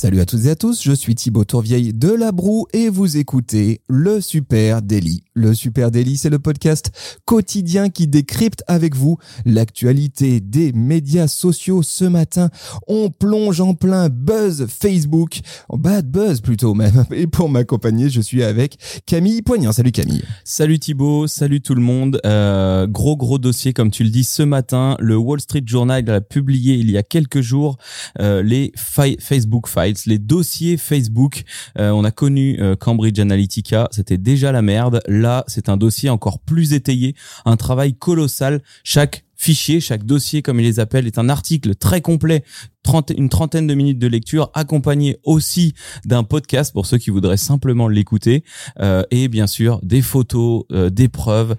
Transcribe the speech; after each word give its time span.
Salut 0.00 0.20
à 0.20 0.24
toutes 0.24 0.46
et 0.46 0.50
à 0.50 0.56
tous, 0.56 0.82
je 0.82 0.92
suis 0.92 1.14
Thibaut 1.14 1.44
Tourvieille 1.44 1.92
de 1.92 2.08
La 2.08 2.32
Broue 2.32 2.66
et 2.72 2.88
vous 2.88 3.18
écoutez 3.18 3.82
le 3.86 4.22
Super 4.22 4.80
Daily. 4.80 5.24
Le 5.34 5.52
Super 5.52 5.90
Daily, 5.90 6.16
c'est 6.16 6.30
le 6.30 6.38
podcast 6.38 6.90
quotidien 7.26 7.90
qui 7.90 8.06
décrypte 8.06 8.64
avec 8.66 8.96
vous 8.96 9.18
l'actualité 9.44 10.40
des 10.40 10.72
médias 10.72 11.28
sociaux. 11.28 11.82
Ce 11.82 12.06
matin, 12.06 12.48
on 12.88 13.10
plonge 13.10 13.60
en 13.60 13.74
plein 13.74 14.08
buzz 14.08 14.66
Facebook, 14.70 15.40
bad 15.68 16.10
buzz 16.10 16.40
plutôt 16.40 16.72
même. 16.72 17.04
Et 17.10 17.26
pour 17.26 17.50
m'accompagner, 17.50 18.08
je 18.08 18.22
suis 18.22 18.42
avec 18.42 18.78
Camille 19.04 19.42
Poignant. 19.42 19.72
Salut 19.72 19.92
Camille. 19.92 20.22
Salut 20.44 20.78
Thibaut, 20.78 21.26
salut 21.26 21.60
tout 21.60 21.74
le 21.74 21.82
monde. 21.82 22.22
Euh, 22.24 22.86
gros 22.86 23.18
gros 23.18 23.38
dossier 23.38 23.74
comme 23.74 23.90
tu 23.90 24.04
le 24.04 24.10
dis 24.10 24.24
ce 24.24 24.44
matin. 24.44 24.96
Le 24.98 25.18
Wall 25.18 25.42
Street 25.42 25.64
Journal 25.66 26.08
a 26.08 26.22
publié 26.22 26.76
il 26.76 26.90
y 26.90 26.96
a 26.96 27.02
quelques 27.02 27.42
jours 27.42 27.76
euh, 28.18 28.42
les 28.42 28.72
Facebook 28.74 29.68
Files 29.68 29.89
les 30.06 30.18
dossiers 30.18 30.76
Facebook. 30.76 31.44
Euh, 31.78 31.90
on 31.90 32.04
a 32.04 32.10
connu 32.10 32.58
euh, 32.60 32.76
Cambridge 32.76 33.18
Analytica, 33.18 33.88
c'était 33.90 34.18
déjà 34.18 34.52
la 34.52 34.62
merde. 34.62 35.00
Là, 35.06 35.44
c'est 35.46 35.68
un 35.68 35.76
dossier 35.76 36.10
encore 36.10 36.40
plus 36.40 36.72
étayé, 36.72 37.14
un 37.44 37.56
travail 37.56 37.94
colossal. 37.94 38.62
Chaque 38.84 39.24
fichier, 39.36 39.80
chaque 39.80 40.04
dossier, 40.04 40.42
comme 40.42 40.60
ils 40.60 40.64
les 40.64 40.80
appellent, 40.80 41.06
est 41.06 41.18
un 41.18 41.30
article 41.30 41.74
très 41.74 42.02
complet, 42.02 42.44
une 43.16 43.30
trentaine 43.30 43.66
de 43.66 43.74
minutes 43.74 43.98
de 43.98 44.06
lecture, 44.06 44.50
accompagné 44.52 45.16
aussi 45.24 45.72
d'un 46.04 46.24
podcast 46.24 46.74
pour 46.74 46.84
ceux 46.84 46.98
qui 46.98 47.08
voudraient 47.08 47.38
simplement 47.38 47.88
l'écouter, 47.88 48.44
euh, 48.80 49.02
et 49.10 49.28
bien 49.28 49.46
sûr 49.46 49.80
des 49.82 50.02
photos, 50.02 50.64
des 50.70 51.08
preuves 51.08 51.56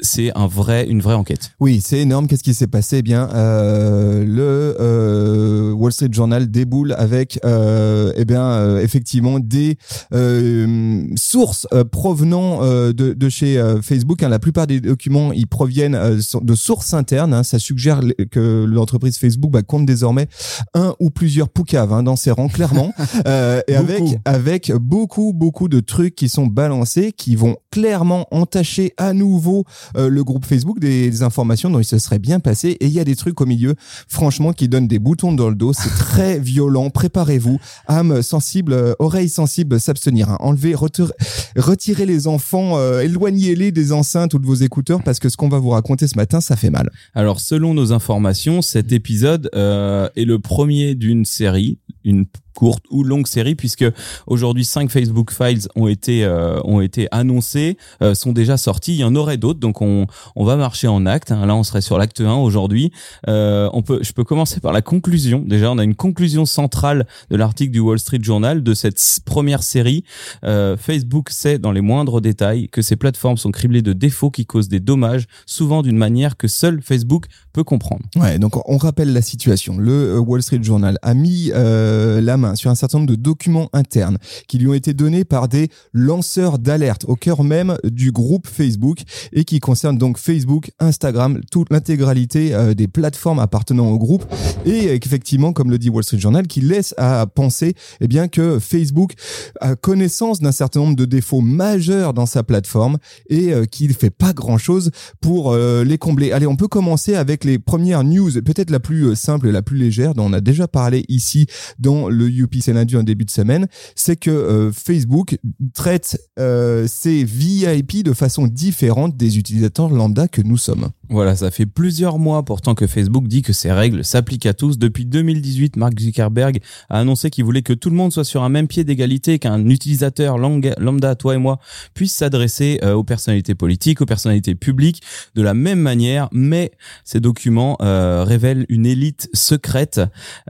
c'est 0.00 0.36
un 0.36 0.46
vrai, 0.46 0.86
une 0.86 1.00
vraie 1.00 1.14
enquête. 1.14 1.52
Oui, 1.60 1.80
c'est 1.84 1.98
énorme. 1.98 2.26
Qu'est-ce 2.26 2.42
qui 2.42 2.54
s'est 2.54 2.66
passé? 2.66 2.98
Eh 2.98 3.02
Bien, 3.02 3.28
euh, 3.34 4.24
le 4.24 4.76
euh, 4.80 5.72
Wall 5.72 5.92
Street 5.92 6.08
Journal 6.10 6.50
déboule 6.50 6.94
avec, 6.96 7.38
euh, 7.44 8.12
eh 8.16 8.24
bien, 8.24 8.44
euh, 8.44 8.80
effectivement, 8.80 9.38
des 9.38 9.76
euh, 10.12 11.06
sources 11.16 11.66
euh, 11.72 11.84
provenant 11.84 12.60
de, 12.64 12.92
de, 12.92 13.28
chez 13.28 13.62
Facebook. 13.82 14.22
Hein. 14.22 14.28
La 14.28 14.38
plupart 14.38 14.66
des 14.66 14.80
documents, 14.80 15.32
ils 15.32 15.46
proviennent 15.46 15.98
de 16.42 16.54
sources 16.54 16.94
internes. 16.94 17.34
Hein. 17.34 17.42
Ça 17.42 17.58
suggère 17.58 18.00
que 18.30 18.64
l'entreprise 18.64 19.18
Facebook 19.18 19.50
bah, 19.50 19.62
compte 19.62 19.86
désormais 19.86 20.28
un 20.74 20.94
ou 21.00 21.10
plusieurs 21.10 21.48
poucaves 21.48 21.92
hein, 21.92 22.02
dans 22.02 22.16
ses 22.16 22.30
rangs, 22.30 22.48
clairement, 22.48 22.92
et 23.68 23.74
avec 23.74 24.02
avec 24.24 24.72
beaucoup 24.72 25.32
beaucoup 25.32 25.68
de 25.68 25.80
trucs 25.80 26.14
qui 26.14 26.28
sont 26.28 26.46
balancés, 26.46 27.12
qui 27.12 27.36
vont 27.36 27.56
clairement 27.70 28.26
entacher 28.30 28.92
à 28.96 29.12
nouveau 29.12 29.64
euh, 29.96 30.08
le 30.08 30.24
groupe 30.24 30.44
Facebook 30.44 30.78
des, 30.78 31.22
informations 31.22 31.70
dont 31.70 31.78
il 31.78 31.84
se 31.84 31.98
serait 31.98 32.18
bien 32.18 32.40
passé. 32.40 32.70
Et 32.80 32.86
il 32.86 32.92
y 32.92 33.00
a 33.00 33.04
des 33.04 33.16
trucs 33.16 33.40
au 33.40 33.46
milieu 33.46 33.74
franchement 34.08 34.52
qui 34.52 34.68
donnent 34.68 34.88
des 34.88 34.98
boutons 34.98 35.32
dans 35.32 35.48
le 35.48 35.54
dos. 35.54 35.72
C'est 35.72 35.90
très 35.90 36.38
violent. 36.40 36.90
Préparez-vous. 36.90 37.58
Âme 37.86 38.22
sensible 38.22 38.72
euh, 38.72 38.94
oreille 38.98 39.28
sensible 39.28 39.78
s'abstenir 39.80 40.30
hein. 40.30 40.36
enlevez 40.40 40.74
retirez 40.74 42.06
les 42.06 42.26
enfants 42.26 42.78
euh, 42.78 43.00
éloignez-les 43.00 43.72
des 43.72 43.92
enceintes 43.92 44.34
ou 44.34 44.38
de 44.38 44.46
vos 44.46 44.54
écouteurs 44.54 45.02
parce 45.02 45.18
que 45.18 45.28
ce 45.28 45.36
qu'on 45.36 45.48
va 45.48 45.58
vous 45.58 45.70
raconter 45.70 46.06
ce 46.06 46.16
matin 46.16 46.40
ça 46.40 46.56
fait 46.56 46.70
mal. 46.70 46.90
Alors 47.14 47.40
selon 47.40 47.74
nos 47.74 47.92
informations 47.92 48.62
cet 48.62 48.92
épisode 48.92 49.50
est 49.54 50.24
le 50.24 50.38
premier 50.38 50.94
d'une 50.94 51.24
série 51.24 51.78
une 52.04 52.26
courte 52.54 52.84
ou 52.90 53.04
longue 53.04 53.26
série 53.26 53.54
puisque 53.54 53.84
aujourd'hui 54.26 54.64
cinq 54.64 54.90
Facebook 54.90 55.30
Files 55.32 55.68
ont 55.76 55.88
été 55.88 56.24
euh, 56.24 56.60
ont 56.64 56.80
été 56.80 57.08
annoncés 57.10 57.76
euh, 58.02 58.14
sont 58.14 58.32
déjà 58.32 58.56
sortis. 58.56 58.94
Il 58.94 59.00
y 59.00 59.04
en 59.04 59.14
aurait 59.14 59.36
d'autres 59.36 59.60
donc 59.60 59.82
on 59.82 60.06
on 60.36 60.44
va 60.44 60.56
marcher 60.56 60.88
en 60.88 61.04
acte 61.04 61.32
hein. 61.32 61.44
là 61.44 61.54
on 61.54 61.64
serait 61.64 61.80
sur 61.80 61.98
l'acte 61.98 62.20
1 62.20 62.34
aujourd'hui. 62.34 62.92
Euh, 63.28 63.68
on 63.72 63.82
peut 63.82 63.98
je 64.02 64.12
peux 64.12 64.24
commencer 64.24 64.60
par 64.60 64.72
la 64.72 64.82
conclusion. 64.82 65.42
Déjà 65.44 65.70
on 65.70 65.78
a 65.78 65.84
une 65.84 65.96
conclusion 65.96 66.46
centrale 66.46 67.06
de 67.30 67.36
l'article 67.36 67.72
du 67.72 67.80
Wall 67.80 67.98
Street 67.98 68.20
Journal 68.22 68.62
de 68.62 68.74
cette 68.74 69.00
première 69.24 69.62
série. 69.62 70.04
Facebook 70.42 71.30
sait 71.30 71.58
dans 71.58 71.72
les 71.72 71.80
moindres 71.80 72.20
détails 72.20 72.68
que 72.68 72.82
ces 72.82 72.96
plateformes 72.96 73.36
sont 73.36 73.50
criblées 73.50 73.82
de 73.82 73.92
défauts 73.92 74.30
qui 74.30 74.46
causent 74.46 74.68
des 74.68 74.80
dommages 74.80 75.26
souvent 75.46 75.82
d'une 75.82 75.96
manière 75.96 76.36
que 76.36 76.48
seul 76.48 76.80
Facebook 76.82 77.26
peut 77.52 77.64
comprendre. 77.64 78.02
Ouais 78.16 78.38
donc 78.38 78.52
on 78.68 78.76
rappelle 78.76 79.12
la 79.12 79.22
situation. 79.22 79.76
Le 79.78 80.18
Wall 80.18 80.42
Street 80.42 80.62
Journal 80.62 80.98
a 81.02 81.14
mis 81.14 81.50
la 81.54 82.36
sur 82.54 82.70
un 82.70 82.74
certain 82.74 82.98
nombre 82.98 83.10
de 83.10 83.16
documents 83.16 83.68
internes 83.72 84.18
qui 84.48 84.58
lui 84.58 84.68
ont 84.68 84.74
été 84.74 84.94
donnés 84.94 85.24
par 85.24 85.48
des 85.48 85.68
lanceurs 85.92 86.58
d'alerte 86.58 87.04
au 87.08 87.16
cœur 87.16 87.44
même 87.44 87.76
du 87.84 88.12
groupe 88.12 88.46
Facebook 88.46 89.00
et 89.32 89.44
qui 89.44 89.60
concernent 89.60 89.98
donc 89.98 90.18
Facebook, 90.18 90.70
Instagram, 90.78 91.40
toute 91.50 91.70
l'intégralité 91.70 92.54
euh, 92.54 92.74
des 92.74 92.88
plateformes 92.88 93.38
appartenant 93.38 93.88
au 93.88 93.98
groupe 93.98 94.24
et 94.64 94.94
effectivement, 94.94 95.52
comme 95.52 95.70
le 95.70 95.78
dit 95.78 95.90
Wall 95.90 96.04
Street 96.04 96.18
Journal, 96.18 96.46
qui 96.46 96.60
laisse 96.60 96.94
à 96.96 97.26
penser 97.26 97.74
eh 98.00 98.08
bien 98.08 98.28
que 98.28 98.58
Facebook 98.58 99.12
a 99.60 99.76
connaissance 99.76 100.40
d'un 100.40 100.52
certain 100.52 100.80
nombre 100.80 100.96
de 100.96 101.04
défauts 101.04 101.40
majeurs 101.40 102.14
dans 102.14 102.26
sa 102.26 102.42
plateforme 102.42 102.98
et 103.28 103.52
euh, 103.52 103.64
qu'il 103.64 103.88
ne 103.88 103.94
fait 103.94 104.10
pas 104.10 104.32
grand 104.32 104.58
chose 104.58 104.90
pour 105.20 105.52
euh, 105.52 105.84
les 105.84 105.98
combler. 105.98 106.32
Allez, 106.32 106.46
on 106.46 106.56
peut 106.56 106.68
commencer 106.68 107.14
avec 107.14 107.44
les 107.44 107.58
premières 107.58 108.04
news, 108.04 108.30
peut-être 108.42 108.70
la 108.70 108.80
plus 108.80 109.14
simple 109.16 109.48
et 109.48 109.52
la 109.52 109.62
plus 109.62 109.78
légère 109.78 110.14
dont 110.14 110.24
on 110.26 110.32
a 110.32 110.40
déjà 110.40 110.68
parlé 110.68 111.04
ici 111.08 111.46
dans 111.78 112.08
le 112.08 112.28
UP 112.42 112.54
Sénadu 112.56 112.96
en 112.96 113.02
début 113.02 113.24
de 113.24 113.30
semaine, 113.30 113.66
c'est 113.94 114.16
que 114.16 114.30
euh, 114.30 114.72
Facebook 114.72 115.38
traite 115.74 116.18
euh, 116.38 116.86
ses 116.86 117.24
VIP 117.24 118.02
de 118.04 118.12
façon 118.12 118.46
différente 118.46 119.16
des 119.16 119.38
utilisateurs 119.38 119.90
lambda 119.90 120.28
que 120.28 120.42
nous 120.42 120.56
sommes. 120.56 120.90
Voilà, 121.08 121.36
ça 121.36 121.50
fait 121.50 121.66
plusieurs 121.66 122.18
mois 122.18 122.44
pourtant 122.44 122.74
que 122.74 122.86
Facebook 122.86 123.28
dit 123.28 123.42
que 123.42 123.52
ces 123.52 123.72
règles 123.72 124.04
s'appliquent 124.04 124.46
à 124.46 124.54
tous. 124.54 124.78
Depuis 124.78 125.04
2018, 125.04 125.76
Mark 125.76 125.98
Zuckerberg 125.98 126.60
a 126.88 127.00
annoncé 127.00 127.30
qu'il 127.30 127.44
voulait 127.44 127.62
que 127.62 127.72
tout 127.72 127.90
le 127.90 127.96
monde 127.96 128.12
soit 128.12 128.24
sur 128.24 128.42
un 128.42 128.48
même 128.48 128.68
pied 128.68 128.84
d'égalité, 128.84 129.38
qu'un 129.38 129.68
utilisateur 129.68 130.38
lambda, 130.38 131.14
toi 131.14 131.34
et 131.34 131.38
moi, 131.38 131.58
puisse 131.94 132.14
s'adresser 132.14 132.78
euh, 132.82 132.94
aux 132.94 133.04
personnalités 133.04 133.54
politiques, 133.54 134.00
aux 134.00 134.06
personnalités 134.06 134.54
publiques 134.54 135.02
de 135.34 135.42
la 135.42 135.54
même 135.54 135.80
manière. 135.80 136.28
Mais 136.32 136.72
ces 137.04 137.20
documents 137.20 137.76
révèlent 137.80 138.66
une 138.68 138.86
élite 138.86 139.28
secrète 139.32 140.00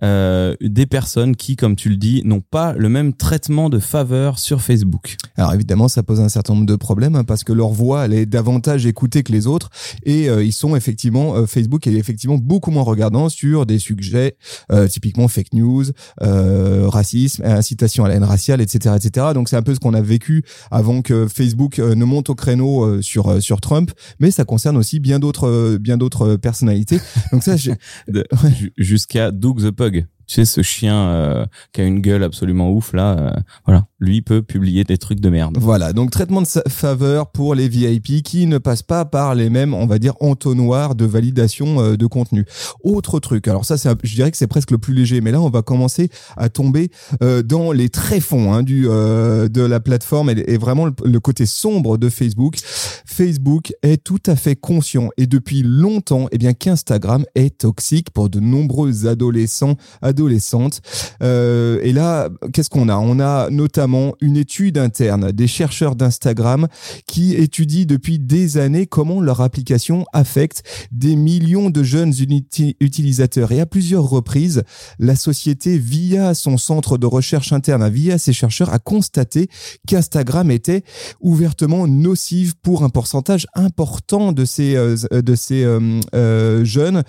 des 0.02 0.86
personnes 0.86 1.36
qui, 1.36 1.56
comme 1.56 1.76
tu 1.76 1.88
le 1.88 1.96
dis, 1.96 2.22
n'ont 2.24 2.40
pas 2.40 2.72
le 2.74 2.88
même 2.88 3.12
traitement 3.12 3.68
de 3.68 3.78
faveur 3.78 4.38
sur 4.38 4.62
Facebook. 4.62 5.16
Alors 5.36 5.52
évidemment, 5.54 5.88
ça 5.88 6.02
pose 6.02 6.20
un 6.20 6.28
certain 6.28 6.54
nombre 6.54 6.66
de 6.66 6.76
problèmes 6.76 7.16
hein, 7.16 7.24
parce 7.24 7.44
que 7.44 7.52
leur 7.52 7.70
voix, 7.70 8.04
elle 8.04 8.14
est 8.14 8.26
davantage 8.26 8.86
écoutée 8.86 9.22
que 9.22 9.32
les 9.32 9.46
autres 9.46 9.70
et 10.04 10.28
euh, 10.28 10.43
ils 10.44 10.52
sont 10.52 10.76
effectivement, 10.76 11.36
euh, 11.36 11.46
Facebook 11.46 11.86
est 11.86 11.94
effectivement 11.94 12.38
beaucoup 12.38 12.70
moins 12.70 12.82
regardant 12.82 13.28
sur 13.28 13.66
des 13.66 13.78
sujets 13.78 14.36
euh, 14.72 14.86
typiquement 14.88 15.28
fake 15.28 15.52
news, 15.52 15.84
racisme, 16.20 17.42
incitation 17.44 18.04
à 18.04 18.08
la 18.08 18.14
haine 18.14 18.24
raciale, 18.24 18.60
etc., 18.60 18.94
etc. 18.96 19.28
Donc 19.34 19.48
c'est 19.48 19.56
un 19.56 19.62
peu 19.62 19.74
ce 19.74 19.80
qu'on 19.80 19.94
a 19.94 20.00
vécu 20.00 20.44
avant 20.70 21.02
que 21.02 21.26
Facebook 21.28 21.78
ne 21.78 22.04
monte 22.04 22.30
au 22.30 22.34
créneau 22.34 23.02
sur 23.02 23.42
sur 23.42 23.60
Trump, 23.60 23.90
mais 24.20 24.30
ça 24.30 24.44
concerne 24.44 24.76
aussi 24.76 25.00
bien 25.00 25.18
d'autres 25.18 25.76
bien 25.80 25.96
d'autres 25.96 26.36
personnalités. 26.36 27.00
Donc 27.32 27.42
ça, 27.42 27.56
jusqu'à 28.76 29.30
Doug 29.30 29.60
the 29.60 29.70
Pug 29.70 30.06
tu 30.26 30.34
sais 30.34 30.44
ce 30.44 30.62
chien 30.62 30.94
euh, 30.94 31.46
qui 31.72 31.80
a 31.80 31.84
une 31.84 32.00
gueule 32.00 32.22
absolument 32.22 32.70
ouf 32.70 32.92
là 32.92 33.16
euh, 33.18 33.30
voilà. 33.66 33.86
Lui 33.98 34.22
peut 34.22 34.42
publier 34.42 34.84
des 34.84 34.98
trucs 34.98 35.20
de 35.20 35.30
merde. 35.30 35.56
Voilà 35.58 35.92
donc 35.92 36.10
traitement 36.10 36.42
de 36.42 36.48
faveur 36.68 37.30
pour 37.30 37.54
les 37.54 37.68
VIP 37.68 38.22
qui 38.22 38.46
ne 38.46 38.58
passent 38.58 38.82
pas 38.82 39.04
par 39.04 39.34
les 39.34 39.50
mêmes 39.50 39.74
on 39.74 39.86
va 39.86 39.98
dire 39.98 40.14
entonnoirs 40.20 40.94
de 40.94 41.04
validation 41.04 41.80
euh, 41.80 41.96
de 41.96 42.06
contenu. 42.06 42.44
Autre 42.82 43.20
truc 43.20 43.48
alors 43.48 43.64
ça 43.64 43.78
c'est 43.78 43.90
je 44.02 44.14
dirais 44.14 44.30
que 44.30 44.36
c'est 44.36 44.46
presque 44.46 44.70
le 44.70 44.78
plus 44.78 44.94
léger 44.94 45.20
mais 45.20 45.32
là 45.32 45.40
on 45.40 45.50
va 45.50 45.62
commencer 45.62 46.10
à 46.36 46.48
tomber 46.48 46.90
dans 47.44 47.72
les 47.72 47.88
tréfonds 47.88 48.52
hein, 48.52 48.62
du 48.62 48.84
de 48.84 49.60
la 49.64 49.80
plateforme 49.80 50.30
et, 50.30 50.44
et 50.46 50.58
vraiment 50.58 50.86
le, 50.86 51.20
côté 51.20 51.46
sombre 51.46 51.96
de 51.96 52.08
Facebook. 52.08 52.56
Facebook 53.06 53.72
est 53.82 54.02
tout 54.02 54.22
à 54.26 54.36
fait 54.36 54.56
conscient 54.56 55.10
et 55.16 55.26
depuis 55.26 55.62
longtemps 55.62 56.28
eh 56.32 56.38
bien 56.38 56.52
qu'Instagram 56.52 57.24
est 57.34 57.58
toxique 57.58 58.10
pour 58.10 58.28
de 58.28 58.40
nombreux 58.40 59.06
adolescents 59.06 59.76
adolescente. 60.14 60.80
Euh, 61.22 61.80
et 61.82 61.92
là, 61.92 62.28
qu'est-ce 62.52 62.70
qu'on 62.70 62.88
a? 62.88 62.96
On 62.96 63.18
a 63.18 63.50
notamment 63.50 64.14
une 64.20 64.36
étude 64.36 64.78
interne 64.78 65.32
des 65.32 65.48
chercheurs 65.48 65.96
d'Instagram 65.96 66.68
qui 67.06 67.34
étudient 67.34 67.84
depuis 67.84 68.20
des 68.20 68.56
années 68.58 68.86
comment 68.86 69.20
leur 69.20 69.40
application 69.40 70.06
affecte 70.12 70.62
des 70.92 71.16
millions 71.16 71.68
de 71.68 71.82
jeunes 71.82 72.12
utilisateurs. 72.80 73.50
Et 73.50 73.60
à 73.60 73.66
plusieurs 73.66 74.04
reprises, 74.04 74.62
la 75.00 75.16
société, 75.16 75.78
via 75.78 76.34
son 76.34 76.58
centre 76.58 76.96
de 76.96 77.06
recherche 77.06 77.52
interne, 77.52 77.88
via 77.88 78.16
ses 78.16 78.32
chercheurs, 78.32 78.72
a 78.72 78.78
constaté 78.78 79.48
qu'Instagram 79.88 80.50
était 80.52 80.84
ouvertement 81.20 81.88
nocive 81.88 82.54
pour 82.62 82.84
un 82.84 82.88
pourcentage 82.88 83.46
important 83.54 84.30
de 84.30 84.44
ces, 84.44 84.76
euh, 84.76 84.96
de 85.10 85.34
ces 85.34 85.64
euh, 85.64 86.64
jeunes, 86.64 87.02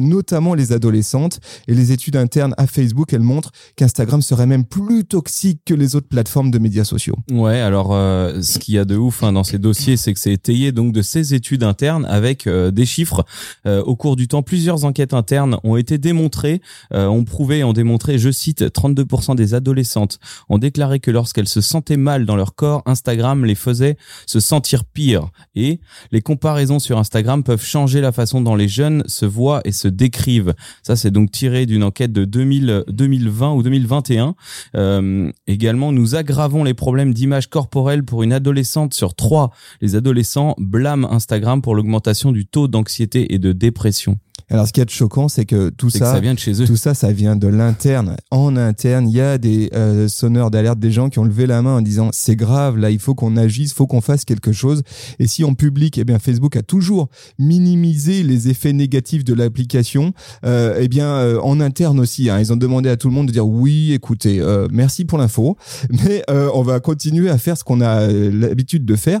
notamment 0.00 0.54
les 0.54 0.72
adolescentes. 0.72 1.38
Et 1.68 1.74
les 1.74 1.92
études 1.92 2.16
internes 2.16 2.47
à 2.56 2.66
Facebook, 2.66 3.12
elle 3.12 3.20
montre 3.20 3.50
qu'Instagram 3.76 4.22
serait 4.22 4.46
même 4.46 4.64
plus 4.64 5.04
toxique 5.04 5.60
que 5.64 5.74
les 5.74 5.96
autres 5.96 6.08
plateformes 6.08 6.50
de 6.50 6.58
médias 6.58 6.84
sociaux. 6.84 7.16
Ouais, 7.30 7.60
alors 7.60 7.90
euh, 7.92 8.40
ce 8.42 8.58
qu'il 8.58 8.74
y 8.74 8.78
a 8.78 8.84
de 8.84 8.96
ouf 8.96 9.22
hein, 9.22 9.32
dans 9.32 9.44
ces 9.44 9.58
dossiers, 9.58 9.96
c'est 9.96 10.12
que 10.12 10.20
c'est 10.20 10.32
étayé 10.32 10.72
donc 10.72 10.92
de 10.92 11.02
ces 11.02 11.34
études 11.34 11.62
internes 11.62 12.06
avec 12.06 12.46
euh, 12.46 12.70
des 12.70 12.86
chiffres. 12.86 13.24
Euh, 13.66 13.82
au 13.82 13.96
cours 13.96 14.16
du 14.16 14.28
temps, 14.28 14.42
plusieurs 14.42 14.84
enquêtes 14.84 15.14
internes 15.14 15.58
ont 15.64 15.76
été 15.76 15.98
démontrées, 15.98 16.60
ont 16.92 17.24
prouvé, 17.24 17.64
ont 17.64 17.72
démontré, 17.72 18.18
je 18.18 18.30
cite, 18.30 18.62
32% 18.62 19.34
des 19.34 19.54
adolescentes 19.54 20.18
ont 20.48 20.58
déclaré 20.58 21.00
que 21.00 21.10
lorsqu'elles 21.10 21.48
se 21.48 21.60
sentaient 21.60 21.96
mal 21.96 22.26
dans 22.26 22.36
leur 22.36 22.54
corps, 22.54 22.82
Instagram 22.86 23.44
les 23.44 23.54
faisait 23.54 23.96
se 24.26 24.40
sentir 24.40 24.84
pire. 24.84 25.28
Et 25.54 25.80
les 26.12 26.20
comparaisons 26.20 26.78
sur 26.78 26.98
Instagram 26.98 27.42
peuvent 27.42 27.64
changer 27.64 28.00
la 28.00 28.12
façon 28.12 28.40
dont 28.40 28.56
les 28.56 28.68
jeunes 28.68 29.02
se 29.06 29.26
voient 29.26 29.60
et 29.64 29.72
se 29.72 29.88
décrivent. 29.88 30.54
Ça, 30.82 30.96
c'est 30.96 31.10
donc 31.10 31.30
tiré 31.30 31.66
d'une 31.66 31.82
enquête 31.82 32.12
de 32.12 32.24
2000, 32.38 32.84
2020 32.88 33.54
ou 33.54 33.62
2021. 33.64 34.34
Euh, 34.76 35.32
également, 35.48 35.90
nous 35.90 36.14
aggravons 36.14 36.62
les 36.62 36.74
problèmes 36.74 37.12
d'image 37.12 37.50
corporelle 37.50 38.04
pour 38.04 38.22
une 38.22 38.32
adolescente 38.32 38.94
sur 38.94 39.14
trois. 39.14 39.50
Les 39.80 39.96
adolescents 39.96 40.54
blâment 40.58 41.10
Instagram 41.12 41.62
pour 41.62 41.74
l'augmentation 41.74 42.30
du 42.30 42.46
taux 42.46 42.68
d'anxiété 42.68 43.34
et 43.34 43.40
de 43.40 43.52
dépression. 43.52 44.18
Alors, 44.50 44.66
ce 44.66 44.72
qui 44.72 44.80
est 44.80 44.90
choquant, 44.90 45.28
c'est 45.28 45.44
que 45.44 45.68
tout 45.68 45.90
ça, 45.90 45.98
que 45.98 46.04
ça 46.06 46.20
vient 46.20 46.34
de 46.34 46.38
chez 46.38 46.62
eux. 46.62 46.66
tout 46.66 46.76
ça, 46.76 46.94
ça 46.94 47.12
vient 47.12 47.36
de 47.36 47.48
l'interne. 47.48 48.16
En 48.30 48.56
interne, 48.56 49.08
il 49.08 49.14
y 49.14 49.20
a 49.20 49.36
des 49.38 49.68
euh, 49.74 50.08
sonneurs 50.08 50.50
d'alerte, 50.50 50.78
des 50.78 50.90
gens 50.90 51.10
qui 51.10 51.18
ont 51.18 51.24
levé 51.24 51.46
la 51.46 51.60
main 51.60 51.76
en 51.76 51.80
disant 51.82 52.08
c'est 52.12 52.36
grave, 52.36 52.78
là, 52.78 52.90
il 52.90 52.98
faut 52.98 53.14
qu'on 53.14 53.36
agisse, 53.36 53.74
faut 53.74 53.86
qu'on 53.86 54.00
fasse 54.00 54.24
quelque 54.24 54.52
chose. 54.52 54.82
Et 55.18 55.26
si 55.26 55.44
en 55.44 55.52
public, 55.54 55.98
eh 55.98 56.04
bien, 56.04 56.18
Facebook 56.18 56.56
a 56.56 56.62
toujours 56.62 57.08
minimisé 57.38 58.22
les 58.22 58.48
effets 58.48 58.72
négatifs 58.72 59.24
de 59.24 59.34
l'application. 59.34 60.12
Euh, 60.46 60.78
eh 60.80 60.88
bien, 60.88 61.08
euh, 61.08 61.40
en 61.40 61.60
interne 61.60 62.00
aussi, 62.00 62.30
hein, 62.30 62.38
ils 62.40 62.52
ont 62.52 62.56
demandé 62.56 62.88
à 62.88 62.96
tout 62.96 63.08
le 63.08 63.14
monde 63.14 63.26
de 63.26 63.32
dire 63.32 63.46
oui, 63.46 63.92
écoutez, 63.92 64.40
euh, 64.40 64.66
merci 64.72 65.04
pour 65.04 65.18
l'info, 65.18 65.56
mais 65.90 66.22
euh, 66.30 66.48
on 66.54 66.62
va 66.62 66.80
continuer 66.80 67.28
à 67.28 67.36
faire 67.38 67.56
ce 67.58 67.64
qu'on 67.64 67.80
a 67.80 68.00
euh, 68.08 68.30
l'habitude 68.32 68.84
de 68.86 68.96
faire. 68.96 69.20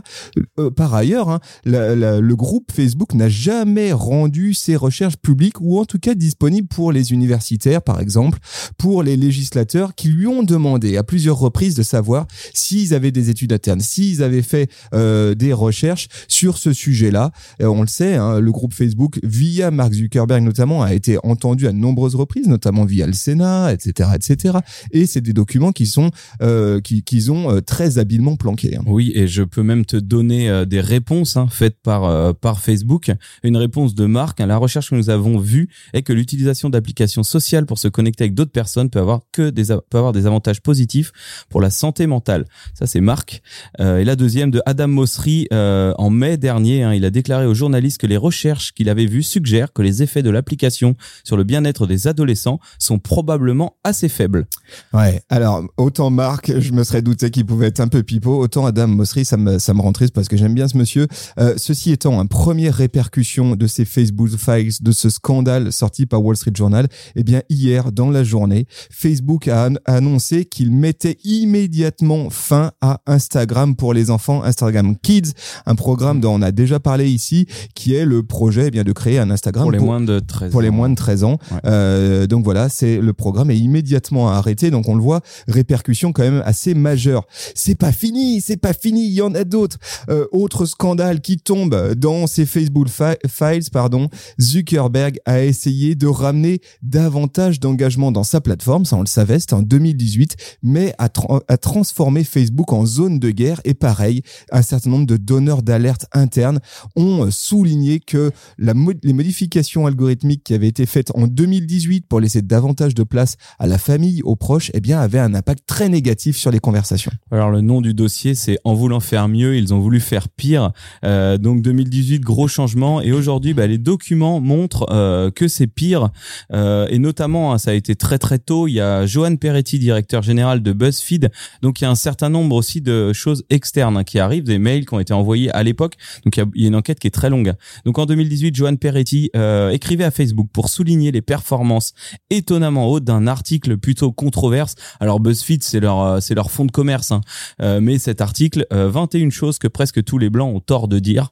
Euh, 0.58 0.70
par 0.70 0.94
ailleurs, 0.94 1.28
hein, 1.28 1.40
la- 1.66 1.94
la- 1.94 2.20
le 2.20 2.36
groupe 2.36 2.70
Facebook 2.72 3.12
n'a 3.14 3.28
jamais 3.28 3.92
rendu 3.92 4.54
ses 4.54 4.74
recherches 4.76 5.16
publiques 5.20 5.60
ou 5.60 5.78
en 5.78 5.84
tout 5.84 5.98
cas 5.98 6.14
disponibles 6.14 6.68
pour 6.68 6.92
les 6.92 7.12
universitaires, 7.12 7.82
par 7.82 8.00
exemple, 8.00 8.38
pour 8.76 9.02
les 9.02 9.16
législateurs 9.16 9.94
qui 9.94 10.08
lui 10.08 10.26
ont 10.26 10.42
demandé 10.42 10.96
à 10.96 11.02
plusieurs 11.02 11.38
reprises 11.38 11.74
de 11.74 11.82
savoir 11.82 12.26
s'ils 12.54 12.94
avaient 12.94 13.12
des 13.12 13.30
études 13.30 13.52
internes, 13.52 13.80
s'ils 13.80 14.22
avaient 14.22 14.42
fait 14.42 14.70
euh, 14.94 15.34
des 15.34 15.52
recherches 15.52 16.08
sur 16.28 16.58
ce 16.58 16.72
sujet-là. 16.72 17.32
Euh, 17.60 17.66
on 17.66 17.82
le 17.82 17.86
sait, 17.86 18.14
hein, 18.14 18.40
le 18.40 18.52
groupe 18.52 18.74
Facebook, 18.74 19.18
via 19.22 19.70
Mark 19.70 19.92
Zuckerberg 19.92 20.42
notamment, 20.42 20.82
a 20.82 20.94
été 20.94 21.18
entendu 21.22 21.66
à 21.66 21.72
de 21.72 21.78
nombreuses 21.78 22.14
reprises, 22.14 22.46
notamment 22.48 22.84
via 22.84 23.06
le 23.06 23.12
Sénat, 23.12 23.72
etc., 23.72 24.10
etc. 24.14 24.58
Et 24.92 25.06
c'est 25.06 25.20
des 25.20 25.32
documents 25.32 25.72
qui 25.72 25.86
sont 25.86 26.10
euh, 26.42 26.80
qui 26.80 27.02
qu'ils 27.02 27.32
ont 27.32 27.50
euh, 27.50 27.60
très 27.60 27.98
habilement 27.98 28.36
planqués. 28.36 28.76
hein. 28.76 28.82
Oui, 28.86 29.12
et 29.14 29.26
je 29.26 29.42
peux 29.42 29.62
même 29.62 29.84
te 29.84 29.96
donner 29.96 30.64
des 30.66 30.80
réponses 30.80 31.36
hein, 31.36 31.48
faites 31.50 31.76
par 31.82 32.34
par 32.36 32.60
Facebook. 32.60 33.10
Une 33.42 33.56
réponse 33.56 33.94
de 33.94 34.06
Marc. 34.06 34.40
la 34.40 34.56
recherche 34.56 34.90
que 34.90 34.94
nous 34.94 35.07
avons 35.10 35.38
vue 35.38 35.68
est 35.92 36.02
que 36.02 36.12
l'utilisation 36.12 36.70
d'applications 36.70 37.22
sociales 37.22 37.66
pour 37.66 37.78
se 37.78 37.88
connecter 37.88 38.24
avec 38.24 38.34
d'autres 38.34 38.52
personnes 38.52 38.90
peut 38.90 39.00
avoir 39.00 39.20
que 39.32 39.50
des 39.50 39.66
peut 39.66 39.98
avoir 39.98 40.12
des 40.12 40.26
avantages 40.26 40.60
positifs 40.60 41.12
pour 41.48 41.60
la 41.60 41.70
santé 41.70 42.06
mentale. 42.06 42.44
Ça, 42.74 42.86
c'est 42.86 43.00
Marc. 43.00 43.42
Euh, 43.80 43.98
et 43.98 44.04
la 44.04 44.16
deuxième 44.16 44.50
de 44.50 44.60
Adam 44.66 44.88
Mosseri 44.88 45.46
euh, 45.52 45.92
en 45.98 46.10
mai 46.10 46.36
dernier. 46.36 46.82
hein, 46.82 46.94
il 46.94 47.04
a 47.04 47.10
déclaré 47.10 47.46
aux 47.46 47.54
journalistes 47.54 47.98
que 48.00 48.06
les 48.06 48.16
recherches 48.16 48.72
qu'il 48.72 48.88
avait 48.88 49.06
vues 49.06 49.22
suggèrent 49.22 49.72
que 49.72 49.82
les 49.82 50.02
effets 50.02 50.22
de 50.22 50.30
l'application 50.30 50.96
sur 51.24 51.36
le 51.36 51.44
bien-être 51.44 51.86
des 51.86 52.06
adolescents 52.06 52.60
sont 52.78 52.98
probablement 52.98 53.76
assez 53.84 54.08
faibles. 54.08 54.46
Ouais. 54.92 55.22
Alors, 55.28 55.64
autant 55.76 56.10
Marc, 56.10 56.58
je 56.58 56.72
me 56.72 56.84
serais 56.84 57.02
douté 57.02 57.30
qu'il 57.30 57.46
pouvait 57.46 57.66
être 57.66 57.80
un 57.80 57.88
peu 57.88 58.02
pipeau, 58.02 58.40
autant 58.40 58.66
Adam 58.66 58.88
Mosseri, 58.88 59.24
ça 59.24 59.36
me, 59.36 59.58
ça 59.58 59.74
me 59.74 59.80
rend 59.80 59.92
triste 59.92 60.14
parce 60.14 60.28
que 60.28 60.36
j'aime 60.36 60.54
bien 60.54 60.68
ce 60.68 60.76
monsieur. 60.76 61.06
Euh, 61.38 61.54
ceci 61.56 61.92
étant, 61.92 62.20
une 62.20 62.28
première 62.28 62.74
répercussion 62.74 63.56
de 63.56 63.66
ces 63.66 63.84
Facebook 63.84 64.28
Files, 64.36 64.72
de 64.80 64.92
ce 64.98 65.10
scandale 65.10 65.72
sorti 65.72 66.06
par 66.06 66.22
Wall 66.24 66.36
Street 66.36 66.52
Journal, 66.54 66.88
eh 67.16 67.22
bien, 67.22 67.42
hier, 67.48 67.92
dans 67.92 68.10
la 68.10 68.24
journée, 68.24 68.66
Facebook 68.90 69.48
a, 69.48 69.68
an- 69.68 69.74
a 69.84 69.94
annoncé 69.94 70.44
qu'il 70.44 70.70
mettait 70.72 71.16
immédiatement 71.24 72.30
fin 72.30 72.72
à 72.80 73.00
Instagram 73.06 73.76
pour 73.76 73.94
les 73.94 74.10
enfants, 74.10 74.42
Instagram 74.42 74.96
Kids, 75.02 75.32
un 75.66 75.74
programme 75.74 76.20
dont 76.20 76.34
on 76.34 76.42
a 76.42 76.52
déjà 76.52 76.80
parlé 76.80 77.10
ici, 77.10 77.46
qui 77.74 77.94
est 77.94 78.04
le 78.04 78.22
projet, 78.22 78.66
eh 78.66 78.70
bien, 78.70 78.84
de 78.84 78.92
créer 78.92 79.18
un 79.18 79.30
Instagram 79.30 79.64
Pour 79.64 79.72
les 79.72 79.78
moins 79.78 80.00
de 80.00 80.18
13 80.20 80.50
pour 80.52 80.62
les 80.62 80.68
ans. 80.68 80.72
moins 80.72 80.88
de 80.90 80.94
13 80.94 81.24
ans. 81.24 81.38
Ouais. 81.50 81.58
Euh, 81.66 82.26
donc 82.26 82.44
voilà, 82.44 82.68
c'est 82.68 82.98
le 83.00 83.12
programme 83.12 83.50
est 83.50 83.58
immédiatement 83.58 84.28
arrêté. 84.30 84.70
Donc 84.70 84.88
on 84.88 84.94
le 84.94 85.02
voit, 85.02 85.20
répercussions 85.46 86.12
quand 86.12 86.22
même 86.22 86.42
assez 86.44 86.74
majeures. 86.74 87.24
C'est 87.54 87.74
pas 87.76 87.92
fini, 87.92 88.40
c'est 88.40 88.56
pas 88.56 88.72
fini. 88.72 89.06
Il 89.06 89.12
y 89.12 89.22
en 89.22 89.34
a 89.34 89.44
d'autres. 89.44 89.78
Euh, 90.10 90.26
autre 90.32 90.66
scandale 90.66 91.20
qui 91.20 91.38
tombe 91.38 91.94
dans 91.94 92.26
ces 92.26 92.46
Facebook 92.46 92.88
fi- 92.88 93.16
files, 93.28 93.70
pardon. 93.72 94.08
Zuckerberg 94.40 94.87
a 95.24 95.44
essayé 95.44 95.94
de 95.94 96.06
ramener 96.06 96.60
davantage 96.82 97.60
d'engagement 97.60 98.12
dans 98.12 98.24
sa 98.24 98.40
plateforme. 98.40 98.84
Ça, 98.84 98.96
on 98.96 99.00
le 99.00 99.06
savait, 99.06 99.38
c'était 99.38 99.54
en 99.54 99.62
2018, 99.62 100.36
mais 100.62 100.94
a, 100.98 101.08
tra- 101.08 101.42
a 101.46 101.56
transformé 101.56 102.24
Facebook 102.24 102.72
en 102.72 102.86
zone 102.86 103.18
de 103.18 103.30
guerre. 103.30 103.60
Et 103.64 103.74
pareil, 103.74 104.22
un 104.52 104.62
certain 104.62 104.90
nombre 104.90 105.06
de 105.06 105.16
donneurs 105.16 105.62
d'alerte 105.62 106.06
internes 106.12 106.60
ont 106.96 107.30
souligné 107.30 108.00
que 108.00 108.30
les 108.58 109.12
modifications 109.12 109.86
algorithmiques 109.86 110.44
qui 110.44 110.54
avaient 110.54 110.68
été 110.68 110.86
faites 110.86 111.10
en 111.14 111.26
2018 111.26 112.06
pour 112.06 112.20
laisser 112.20 112.42
davantage 112.42 112.94
de 112.94 113.02
place 113.02 113.36
à 113.58 113.66
la 113.66 113.78
famille, 113.78 114.22
aux 114.22 114.36
proches, 114.36 114.70
eh 114.74 114.80
bien, 114.80 115.00
avaient 115.00 115.18
un 115.18 115.34
impact 115.34 115.64
très 115.66 115.88
négatif 115.88 116.36
sur 116.36 116.50
les 116.50 116.60
conversations. 116.60 117.12
Alors 117.30 117.50
le 117.50 117.60
nom 117.60 117.80
du 117.80 117.94
dossier, 117.94 118.34
c'est 118.34 118.58
En 118.64 118.74
voulant 118.74 119.00
faire 119.00 119.28
mieux, 119.28 119.56
ils 119.56 119.72
ont 119.72 119.80
voulu 119.80 120.00
faire 120.00 120.28
pire. 120.28 120.72
Euh, 121.04 121.38
donc 121.38 121.62
2018, 121.62 122.20
gros 122.20 122.48
changement. 122.48 123.00
Et 123.00 123.12
aujourd'hui, 123.12 123.54
bah, 123.54 123.66
les 123.66 123.78
documents 123.78 124.40
montrent 124.40 124.67
euh, 124.90 125.30
que 125.30 125.48
c'est 125.48 125.66
pire. 125.66 126.10
Euh, 126.52 126.86
et 126.90 126.98
notamment, 126.98 127.52
hein, 127.52 127.58
ça 127.58 127.70
a 127.70 127.74
été 127.74 127.96
très 127.96 128.18
très 128.18 128.38
tôt. 128.38 128.68
Il 128.68 128.72
y 128.72 128.80
a 128.80 129.06
Johan 129.06 129.36
Peretti, 129.36 129.78
directeur 129.78 130.22
général 130.22 130.62
de 130.62 130.72
BuzzFeed. 130.72 131.30
Donc 131.62 131.80
il 131.80 131.84
y 131.84 131.86
a 131.86 131.90
un 131.90 131.94
certain 131.94 132.28
nombre 132.28 132.56
aussi 132.56 132.80
de 132.80 133.12
choses 133.12 133.44
externes 133.50 133.96
hein, 133.96 134.04
qui 134.04 134.18
arrivent, 134.18 134.44
des 134.44 134.58
mails 134.58 134.86
qui 134.86 134.94
ont 134.94 135.00
été 135.00 135.12
envoyés 135.12 135.50
à 135.52 135.62
l'époque. 135.62 135.94
Donc 136.24 136.36
il 136.36 136.40
y, 136.40 136.42
a, 136.42 136.46
il 136.54 136.62
y 136.62 136.64
a 136.64 136.68
une 136.68 136.76
enquête 136.76 136.98
qui 136.98 137.06
est 137.06 137.12
très 137.12 137.30
longue. 137.30 137.54
Donc 137.84 137.98
en 137.98 138.06
2018, 138.06 138.54
Johan 138.54 138.76
Peretti 138.76 139.30
euh, 139.36 139.70
écrivait 139.70 140.04
à 140.04 140.10
Facebook 140.10 140.48
pour 140.52 140.68
souligner 140.68 141.12
les 141.12 141.22
performances 141.22 141.92
étonnamment 142.30 142.88
hautes 142.88 143.04
d'un 143.04 143.26
article 143.26 143.76
plutôt 143.78 144.12
controverse. 144.12 144.74
Alors 145.00 145.20
BuzzFeed, 145.20 145.62
c'est 145.62 145.80
leur 145.80 146.02
euh, 146.02 146.20
c'est 146.20 146.34
leur 146.34 146.50
fond 146.50 146.64
de 146.64 146.72
commerce. 146.72 147.12
hein. 147.12 147.20
Euh, 147.62 147.80
mais 147.80 147.98
cet 147.98 148.20
article, 148.20 148.66
euh, 148.72 148.88
21 148.88 149.30
choses 149.30 149.58
que 149.58 149.68
presque 149.68 150.02
tous 150.04 150.18
les 150.18 150.30
blancs 150.30 150.54
ont 150.54 150.60
tort 150.60 150.88
de 150.88 150.98
dire, 150.98 151.30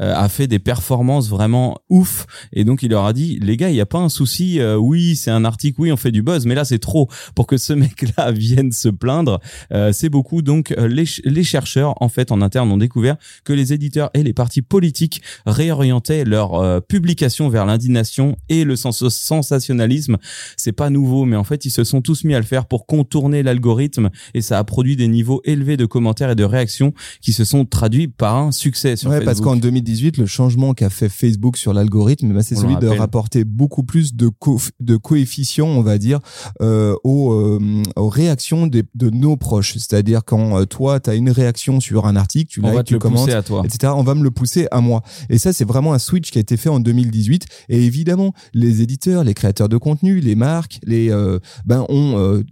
euh, 0.00 0.14
a 0.14 0.28
fait 0.28 0.46
des 0.46 0.58
performances 0.58 1.28
vraiment 1.28 1.78
ouf. 1.88 2.26
Et 2.52 2.64
donc 2.64 2.75
il 2.82 2.90
leur 2.90 3.04
a 3.04 3.12
dit, 3.12 3.38
les 3.42 3.56
gars, 3.56 3.70
il 3.70 3.74
n'y 3.74 3.80
a 3.80 3.86
pas 3.86 3.98
un 3.98 4.08
souci. 4.08 4.60
euh, 4.60 4.76
oui, 4.76 5.16
c'est 5.16 5.30
un 5.30 5.44
article, 5.44 5.80
oui, 5.80 5.92
on 5.92 5.96
fait 5.96 6.12
du 6.12 6.22
buzz, 6.22 6.46
mais 6.46 6.54
là 6.54 6.64
c'est 6.64 6.78
trop 6.78 7.08
pour 7.34 7.46
que 7.46 7.56
ce 7.56 7.72
mec-là 7.72 8.32
vienne 8.32 8.72
se 8.72 8.88
plaindre. 8.88 9.40
Euh, 9.72 9.92
c'est 9.92 10.08
beaucoup. 10.08 10.42
Donc 10.42 10.72
euh, 10.72 10.88
les, 10.88 11.04
les 11.24 11.44
chercheurs, 11.44 11.94
en 12.02 12.08
fait, 12.08 12.32
en 12.32 12.40
interne, 12.42 12.70
ont 12.70 12.76
découvert 12.76 13.16
que 13.44 13.52
les 13.52 13.72
éditeurs 13.72 14.10
et 14.14 14.22
les 14.22 14.32
partis 14.32 14.62
politiques 14.62 15.22
réorientaient 15.46 16.24
leur 16.24 16.54
euh, 16.54 16.80
publication 16.80 17.48
vers 17.48 17.66
l'indignation 17.66 18.36
et 18.48 18.64
le 18.64 18.76
sens 18.76 19.06
sensationnalisme. 19.08 20.16
C'est 20.56 20.72
pas 20.72 20.90
nouveau, 20.90 21.24
mais 21.24 21.36
en 21.36 21.44
fait, 21.44 21.64
ils 21.64 21.70
se 21.70 21.84
sont 21.84 22.02
tous 22.02 22.24
mis 22.24 22.34
à 22.34 22.38
le 22.38 22.44
faire 22.44 22.66
pour 22.66 22.86
contourner 22.86 23.42
l'algorithme 23.42 24.10
et 24.34 24.40
ça 24.42 24.58
a 24.58 24.64
produit 24.64 24.96
des 24.96 25.08
niveaux 25.08 25.40
élevés 25.44 25.76
de 25.76 25.86
commentaires 25.86 26.30
et 26.30 26.34
de 26.34 26.44
réactions 26.44 26.92
qui 27.20 27.32
se 27.32 27.44
sont 27.44 27.64
traduits 27.64 28.08
par 28.08 28.36
un 28.36 28.52
succès 28.52 28.96
sur 28.96 29.10
Ouais, 29.10 29.16
Facebook. 29.18 29.24
parce 29.26 29.40
qu'en 29.40 29.56
2018, 29.56 30.18
le 30.18 30.26
changement 30.26 30.74
qu'a 30.74 30.90
fait 30.90 31.08
Facebook 31.08 31.56
sur 31.56 31.72
l'algorithme, 31.72 32.32
bah, 32.32 32.42
c'est 32.42 32.56
celui 32.66 32.80
de 32.80 32.86
rappelle. 32.86 33.00
rapporter 33.00 33.44
beaucoup 33.44 33.82
plus 33.82 34.14
de, 34.14 34.28
co- 34.28 34.60
de 34.80 34.96
coefficients, 34.96 35.66
on 35.68 35.82
va 35.82 35.98
dire, 35.98 36.20
euh, 36.62 36.94
aux, 37.04 37.32
euh, 37.32 37.82
aux 37.96 38.08
réactions 38.08 38.66
des- 38.66 38.84
de 38.94 39.10
nos 39.10 39.36
proches. 39.36 39.74
C'est-à-dire 39.74 40.22
quand 40.24 40.58
euh, 40.60 40.64
toi, 40.64 41.00
tu 41.00 41.10
as 41.10 41.14
une 41.14 41.30
réaction 41.30 41.80
sur 41.80 42.06
un 42.06 42.16
article, 42.16 42.50
tu 42.50 42.60
likes, 42.60 42.84
tu 42.84 42.92
le 42.94 42.98
commentes, 42.98 43.28
à 43.30 43.42
toi. 43.42 43.62
etc. 43.64 43.92
On 43.96 44.02
va 44.02 44.14
me 44.14 44.22
le 44.22 44.30
pousser 44.30 44.66
à 44.70 44.80
moi. 44.80 45.02
Et 45.30 45.38
ça, 45.38 45.52
c'est 45.52 45.64
vraiment 45.64 45.92
un 45.92 45.98
switch 45.98 46.30
qui 46.30 46.38
a 46.38 46.40
été 46.40 46.56
fait 46.56 46.68
en 46.68 46.80
2018. 46.80 47.46
Et 47.68 47.84
évidemment, 47.84 48.32
les 48.54 48.82
éditeurs, 48.82 49.24
les 49.24 49.34
créateurs 49.34 49.68
de 49.68 49.76
contenu, 49.76 50.20
les 50.20 50.34
marques, 50.34 50.78
les 50.84 51.10
euh, 51.10 51.38
ben 51.64 51.84
ont 51.88 52.42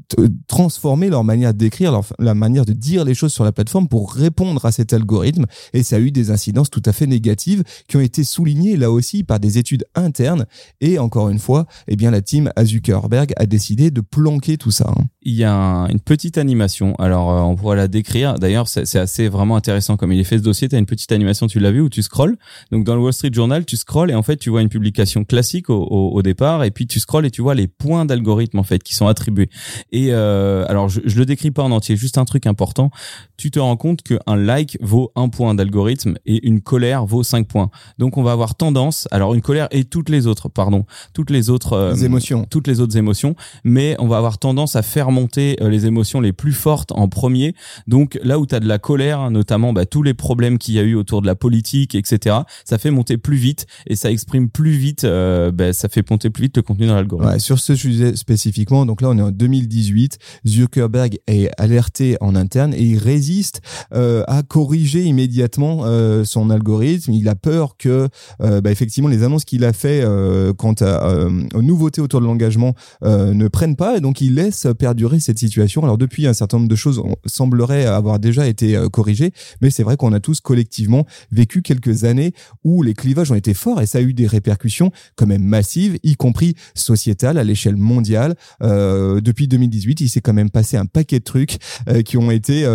transformé 0.46 1.08
leur 1.08 1.24
manière 1.24 1.54
d'écrire, 1.54 1.92
leur 1.92 2.04
la 2.18 2.34
manière 2.34 2.64
de 2.64 2.72
dire 2.72 3.04
les 3.04 3.14
choses 3.14 3.32
sur 3.32 3.44
la 3.44 3.52
plateforme 3.52 3.88
pour 3.88 4.12
répondre 4.12 4.64
à 4.64 4.72
cet 4.72 4.92
algorithme. 4.92 5.46
Et 5.72 5.82
ça 5.82 5.96
a 5.96 5.98
eu 6.00 6.10
des 6.10 6.30
incidences 6.30 6.70
tout 6.70 6.82
à 6.84 6.92
fait 6.92 7.06
négatives 7.06 7.62
qui 7.88 7.96
ont 7.96 8.00
été 8.00 8.24
soulignées 8.24 8.76
là 8.76 8.90
aussi 8.90 9.24
par 9.24 9.40
des 9.40 9.58
études 9.58 9.84
interne. 10.04 10.46
Et 10.80 10.98
encore 10.98 11.28
une 11.28 11.38
fois, 11.38 11.66
eh 11.88 11.96
bien, 11.96 12.10
la 12.10 12.20
team 12.22 12.50
à 12.56 12.64
Zuckerberg 12.64 13.32
a 13.36 13.46
décidé 13.46 13.90
de 13.90 14.00
planquer 14.00 14.56
tout 14.56 14.70
ça. 14.70 14.86
hein. 14.88 15.04
Il 15.22 15.34
y 15.34 15.44
a 15.44 15.52
un- 15.54 15.88
une 15.88 16.00
petite 16.00 16.38
animation. 16.38 16.94
Alors, 16.96 17.30
euh, 17.32 17.40
on 17.40 17.56
pourrait 17.56 17.76
la 17.76 17.88
décrire. 17.88 18.34
D'ailleurs, 18.34 18.68
c'est 18.68 18.98
assez 18.98 19.28
vraiment 19.28 19.56
intéressant 19.56 19.96
comme 19.96 20.12
il 20.12 20.20
est 20.20 20.24
fait 20.24 20.38
ce 20.38 20.42
dossier. 20.42 20.68
Tu 20.68 20.76
as 20.76 20.78
une 20.78 20.86
petite 20.86 21.12
animation, 21.12 21.46
tu 21.46 21.58
l'as 21.60 21.70
vu, 21.72 21.80
où 21.80 21.88
tu 21.88 22.02
scrolles. 22.02 22.36
Donc, 22.70 22.84
dans 22.84 22.94
le 22.94 23.00
Wall 23.00 23.12
Street 23.12 23.30
Journal, 23.32 23.64
tu 23.64 23.76
scrolles 23.76 24.10
et 24.10 24.14
en 24.14 24.22
fait, 24.22 24.36
tu 24.36 24.50
vois 24.50 24.60
une 24.62 24.68
publication 24.68 25.24
classique 25.24 25.70
au, 25.70 26.22
départ. 26.22 26.62
Et 26.64 26.70
puis, 26.70 26.86
tu 26.86 27.00
scrolles 27.00 27.26
et 27.26 27.30
tu 27.30 27.42
vois 27.42 27.54
les 27.54 27.66
points 27.68 28.04
d'algorithme, 28.04 28.58
en 28.58 28.62
fait, 28.62 28.82
qui 28.82 28.94
sont 28.94 29.06
attribués. 29.06 29.48
Et 29.92 30.08
euh, 30.10 30.64
alors, 30.68 30.88
je, 30.88 31.00
je 31.04 31.18
le 31.18 31.24
décris 31.26 31.50
pas 31.50 31.62
en 31.62 31.70
entier, 31.70 31.96
juste 31.96 32.18
un 32.18 32.24
truc 32.24 32.46
important. 32.46 32.90
Tu 33.36 33.50
te 33.50 33.58
rends 33.58 33.76
compte 33.76 34.02
qu'un 34.02 34.36
like 34.36 34.76
vaut 34.80 35.10
un 35.16 35.28
point 35.28 35.54
d'algorithme 35.54 36.14
et 36.26 36.46
une 36.46 36.60
colère 36.60 37.06
vaut 37.06 37.22
cinq 37.22 37.48
points. 37.48 37.70
Donc, 37.98 38.16
on 38.18 38.22
va 38.22 38.32
avoir 38.32 38.54
tendance, 38.56 39.08
alors 39.10 39.34
une 39.34 39.42
colère 39.42 39.68
et 39.70 39.84
toutes 39.94 40.08
les 40.08 40.26
autres, 40.26 40.48
pardon, 40.48 40.86
toutes 41.12 41.30
les 41.30 41.50
autres 41.50 41.74
euh, 41.74 41.92
Les 41.92 42.04
émotions. 42.04 42.48
toutes 42.50 42.66
les 42.66 42.80
autres 42.80 42.96
émotions, 42.96 43.36
mais 43.62 43.94
on 44.00 44.08
va 44.08 44.16
avoir 44.16 44.38
tendance 44.38 44.74
à 44.74 44.82
faire 44.82 45.12
monter 45.12 45.56
euh, 45.60 45.68
les 45.68 45.86
émotions 45.86 46.20
les 46.20 46.32
plus 46.32 46.52
fortes 46.52 46.90
en 46.90 47.06
premier. 47.08 47.54
Donc 47.86 48.18
là 48.24 48.40
où 48.40 48.44
tu 48.44 48.56
as 48.56 48.58
de 48.58 48.66
la 48.66 48.80
colère, 48.80 49.20
hein, 49.20 49.30
notamment 49.30 49.72
bah, 49.72 49.86
tous 49.86 50.02
les 50.02 50.12
problèmes 50.12 50.58
qu'il 50.58 50.74
y 50.74 50.80
a 50.80 50.82
eu 50.82 50.96
autour 50.96 51.22
de 51.22 51.28
la 51.28 51.36
politique, 51.36 51.94
etc., 51.94 52.38
ça 52.64 52.76
fait 52.76 52.90
monter 52.90 53.18
plus 53.18 53.36
vite 53.36 53.66
et 53.86 53.94
ça 53.94 54.10
exprime 54.10 54.48
plus 54.48 54.72
vite, 54.72 55.04
euh, 55.04 55.52
bah, 55.52 55.72
ça 55.72 55.88
fait 55.88 56.10
monter 56.10 56.28
plus 56.28 56.42
vite 56.42 56.56
le 56.56 56.62
contenu 56.62 56.88
dans 56.88 56.96
l'algorithme. 56.96 57.30
Ouais, 57.30 57.38
sur 57.38 57.60
ce 57.60 57.76
sujet 57.76 58.16
spécifiquement, 58.16 58.86
donc 58.86 59.00
là 59.00 59.10
on 59.10 59.16
est 59.16 59.22
en 59.22 59.30
2018, 59.30 60.18
Zuckerberg 60.44 61.20
est 61.28 61.50
alerté 61.56 62.16
en 62.20 62.34
interne 62.34 62.74
et 62.74 62.82
il 62.82 62.98
résiste 62.98 63.60
euh, 63.94 64.24
à 64.26 64.42
corriger 64.42 65.04
immédiatement 65.04 65.82
euh, 65.84 66.24
son 66.24 66.50
algorithme. 66.50 67.12
Il 67.12 67.28
a 67.28 67.36
peur 67.36 67.76
que, 67.76 68.08
euh, 68.40 68.60
bah, 68.60 68.70
effectivement, 68.70 69.08
les 69.08 69.22
annonces 69.22 69.44
qu'il 69.44 69.64
a 69.64 69.72
fait 69.72 69.83
euh, 69.86 70.52
quant 70.52 70.74
à, 70.74 71.08
euh, 71.08 71.30
aux 71.54 71.62
nouveautés 71.62 72.00
autour 72.00 72.20
de 72.20 72.26
l'engagement 72.26 72.74
euh, 73.02 73.34
ne 73.34 73.48
prennent 73.48 73.76
pas, 73.76 73.96
et 73.96 74.00
donc 74.00 74.20
il 74.20 74.34
laisse 74.34 74.66
perdurer 74.78 75.20
cette 75.20 75.38
situation. 75.38 75.82
Alors 75.82 75.98
depuis, 75.98 76.26
un 76.26 76.32
certain 76.32 76.58
nombre 76.58 76.68
de 76.68 76.76
choses 76.76 77.02
sembleraient 77.26 77.86
avoir 77.86 78.18
déjà 78.18 78.46
été 78.46 78.78
corrigées, 78.92 79.32
mais 79.60 79.70
c'est 79.70 79.82
vrai 79.82 79.96
qu'on 79.96 80.12
a 80.12 80.20
tous 80.20 80.40
collectivement 80.40 81.06
vécu 81.30 81.62
quelques 81.62 82.04
années 82.04 82.32
où 82.64 82.82
les 82.82 82.94
clivages 82.94 83.30
ont 83.30 83.34
été 83.34 83.54
forts 83.54 83.80
et 83.80 83.86
ça 83.86 83.98
a 83.98 84.00
eu 84.00 84.14
des 84.14 84.26
répercussions 84.26 84.90
quand 85.16 85.26
même 85.26 85.42
massives, 85.42 85.98
y 86.02 86.16
compris 86.16 86.54
sociétales 86.74 87.38
à 87.38 87.44
l'échelle 87.44 87.76
mondiale. 87.76 88.36
Depuis 88.60 89.48
2018, 89.48 90.00
il 90.00 90.08
s'est 90.08 90.20
quand 90.20 90.32
même 90.32 90.50
passé 90.50 90.76
un 90.76 90.86
paquet 90.86 91.18
de 91.18 91.24
trucs 91.24 91.58
qui 92.04 92.16
ont 92.16 92.30
été 92.30 92.66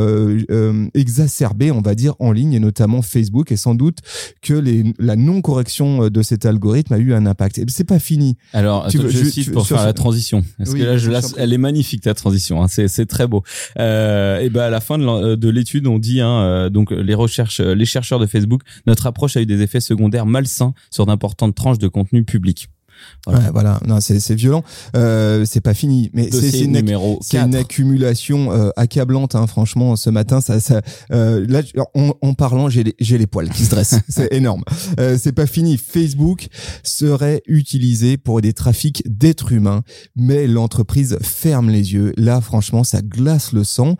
exacerbés, 0.94 1.72
on 1.72 1.82
va 1.82 1.96
dire, 1.96 2.16
en 2.20 2.32
ligne, 2.32 2.54
et 2.54 2.60
notamment 2.60 3.01
Facebook. 3.01 3.51
Et 3.51 3.58
sans 3.58 3.75
doute 3.75 4.00
que 4.42 4.62
la 5.00 5.16
non-correction 5.16 6.10
de 6.10 6.22
cet 6.22 6.46
algorithme 6.46 6.94
a 6.94 6.99
eu 7.00 7.13
un 7.13 7.25
impact. 7.25 7.62
C'est 7.68 7.84
pas 7.84 8.00
fini. 8.00 8.38
Alors, 8.53 8.88
Tu 8.88 8.98
veux- 8.98 9.10
je 9.10 9.24
cite 9.25 9.46
tu- 9.46 9.51
pour 9.51 9.65
sur- 9.65 9.75
faire 9.77 9.86
la 9.86 9.94
transition. 9.94 10.44
Parce 10.58 10.72
Oui, 10.72 10.79
que 10.79 10.86
là, 10.86 10.98
je 10.98 11.10
la- 11.10 11.22
elle 11.38 11.53
est 11.53 11.58
magnifique 11.58 12.01
ta 12.01 12.13
transition. 12.13 12.62
Hein, 12.63 12.68
c'est 12.68 12.88
c'est 12.88 13.06
très 13.06 13.27
beau. 13.27 13.44
Euh, 13.77 14.39
et 14.39 14.50
ben 14.50 14.62
à 14.62 14.70
la 14.70 14.82
fin 14.82 14.98
de 14.98 15.06
euh, 15.06 15.36
de 15.36 15.50
l'étude, 15.50 15.88
on 15.88 16.00
dit 16.00 16.22
hein, 16.22 16.41
euh, 16.41 16.70
donc 16.70 16.91
les 16.91 17.13
recherches, 17.13 17.60
euh, 17.60 17.74
les 17.75 17.86
chercheurs 17.86 18.20
de 18.20 18.25
Facebook, 18.25 18.62
notre 18.88 19.08
approche 19.08 19.38
a 19.38 19.41
eu 19.41 19.46
des 19.46 19.62
effets 19.62 19.79
secondaires 19.79 20.25
malsains 20.25 20.74
sur 20.91 21.06
d'importantes 21.06 21.56
tranches 21.56 21.79
de 21.79 21.88
contenu 21.88 22.24
public. 22.24 22.70
Voilà. 23.25 23.39
Ouais, 23.41 23.51
voilà. 23.51 23.79
Non, 23.88 24.00
c'est 24.01 24.20
c'est 24.20 24.36
violent. 24.36 24.63
Euh, 24.96 25.46
c'est 25.46 25.62
pas 25.62 25.74
fini. 25.74 26.10
Mais 26.13 26.29
c'est 26.32 26.62
une, 26.62 26.74
numéro 26.74 27.20
c'est 27.22 27.38
4. 27.38 27.48
une 27.48 27.56
accumulation 27.56 28.51
euh, 28.51 28.70
accablante. 28.75 29.36
Hein, 29.36 29.48
franchement, 29.48 29.96
ce 29.96 30.10
matin, 30.10 30.41
ça, 30.41 30.60
ça, 30.60 30.82
euh, 31.12 31.46
là, 31.48 31.62
en, 31.96 32.13
en 32.22 32.34
parlant, 32.34 32.70
j'ai 32.70 32.84
les, 32.84 32.96
j'ai 33.00 33.18
les 33.18 33.27
poils 33.27 33.50
qui 33.50 33.63
se 33.65 33.70
dressent. 33.70 34.00
c'est 34.10 34.32
énorme. 34.34 34.63
Euh, 35.00 35.18
c'est 35.22 35.32
pas 35.32 35.46
fini. 35.48 35.77
Facebook 35.77 36.48
serait 36.84 37.41
utilisé 37.48 38.18
pour 38.18 38.41
des 38.41 38.53
trafics 38.53 39.03
d'êtres 39.06 39.51
humains, 39.51 39.84
mais 40.15 40.48
l'entreprise 40.48 41.18
ferme 41.22 41.70
les 41.70 41.94
yeux. 41.94 42.13
Là, 42.18 42.41
franchement, 42.41 42.84
ça 42.84 43.01
glace 43.01 43.53
le 43.53 43.63
sang. 43.63 43.96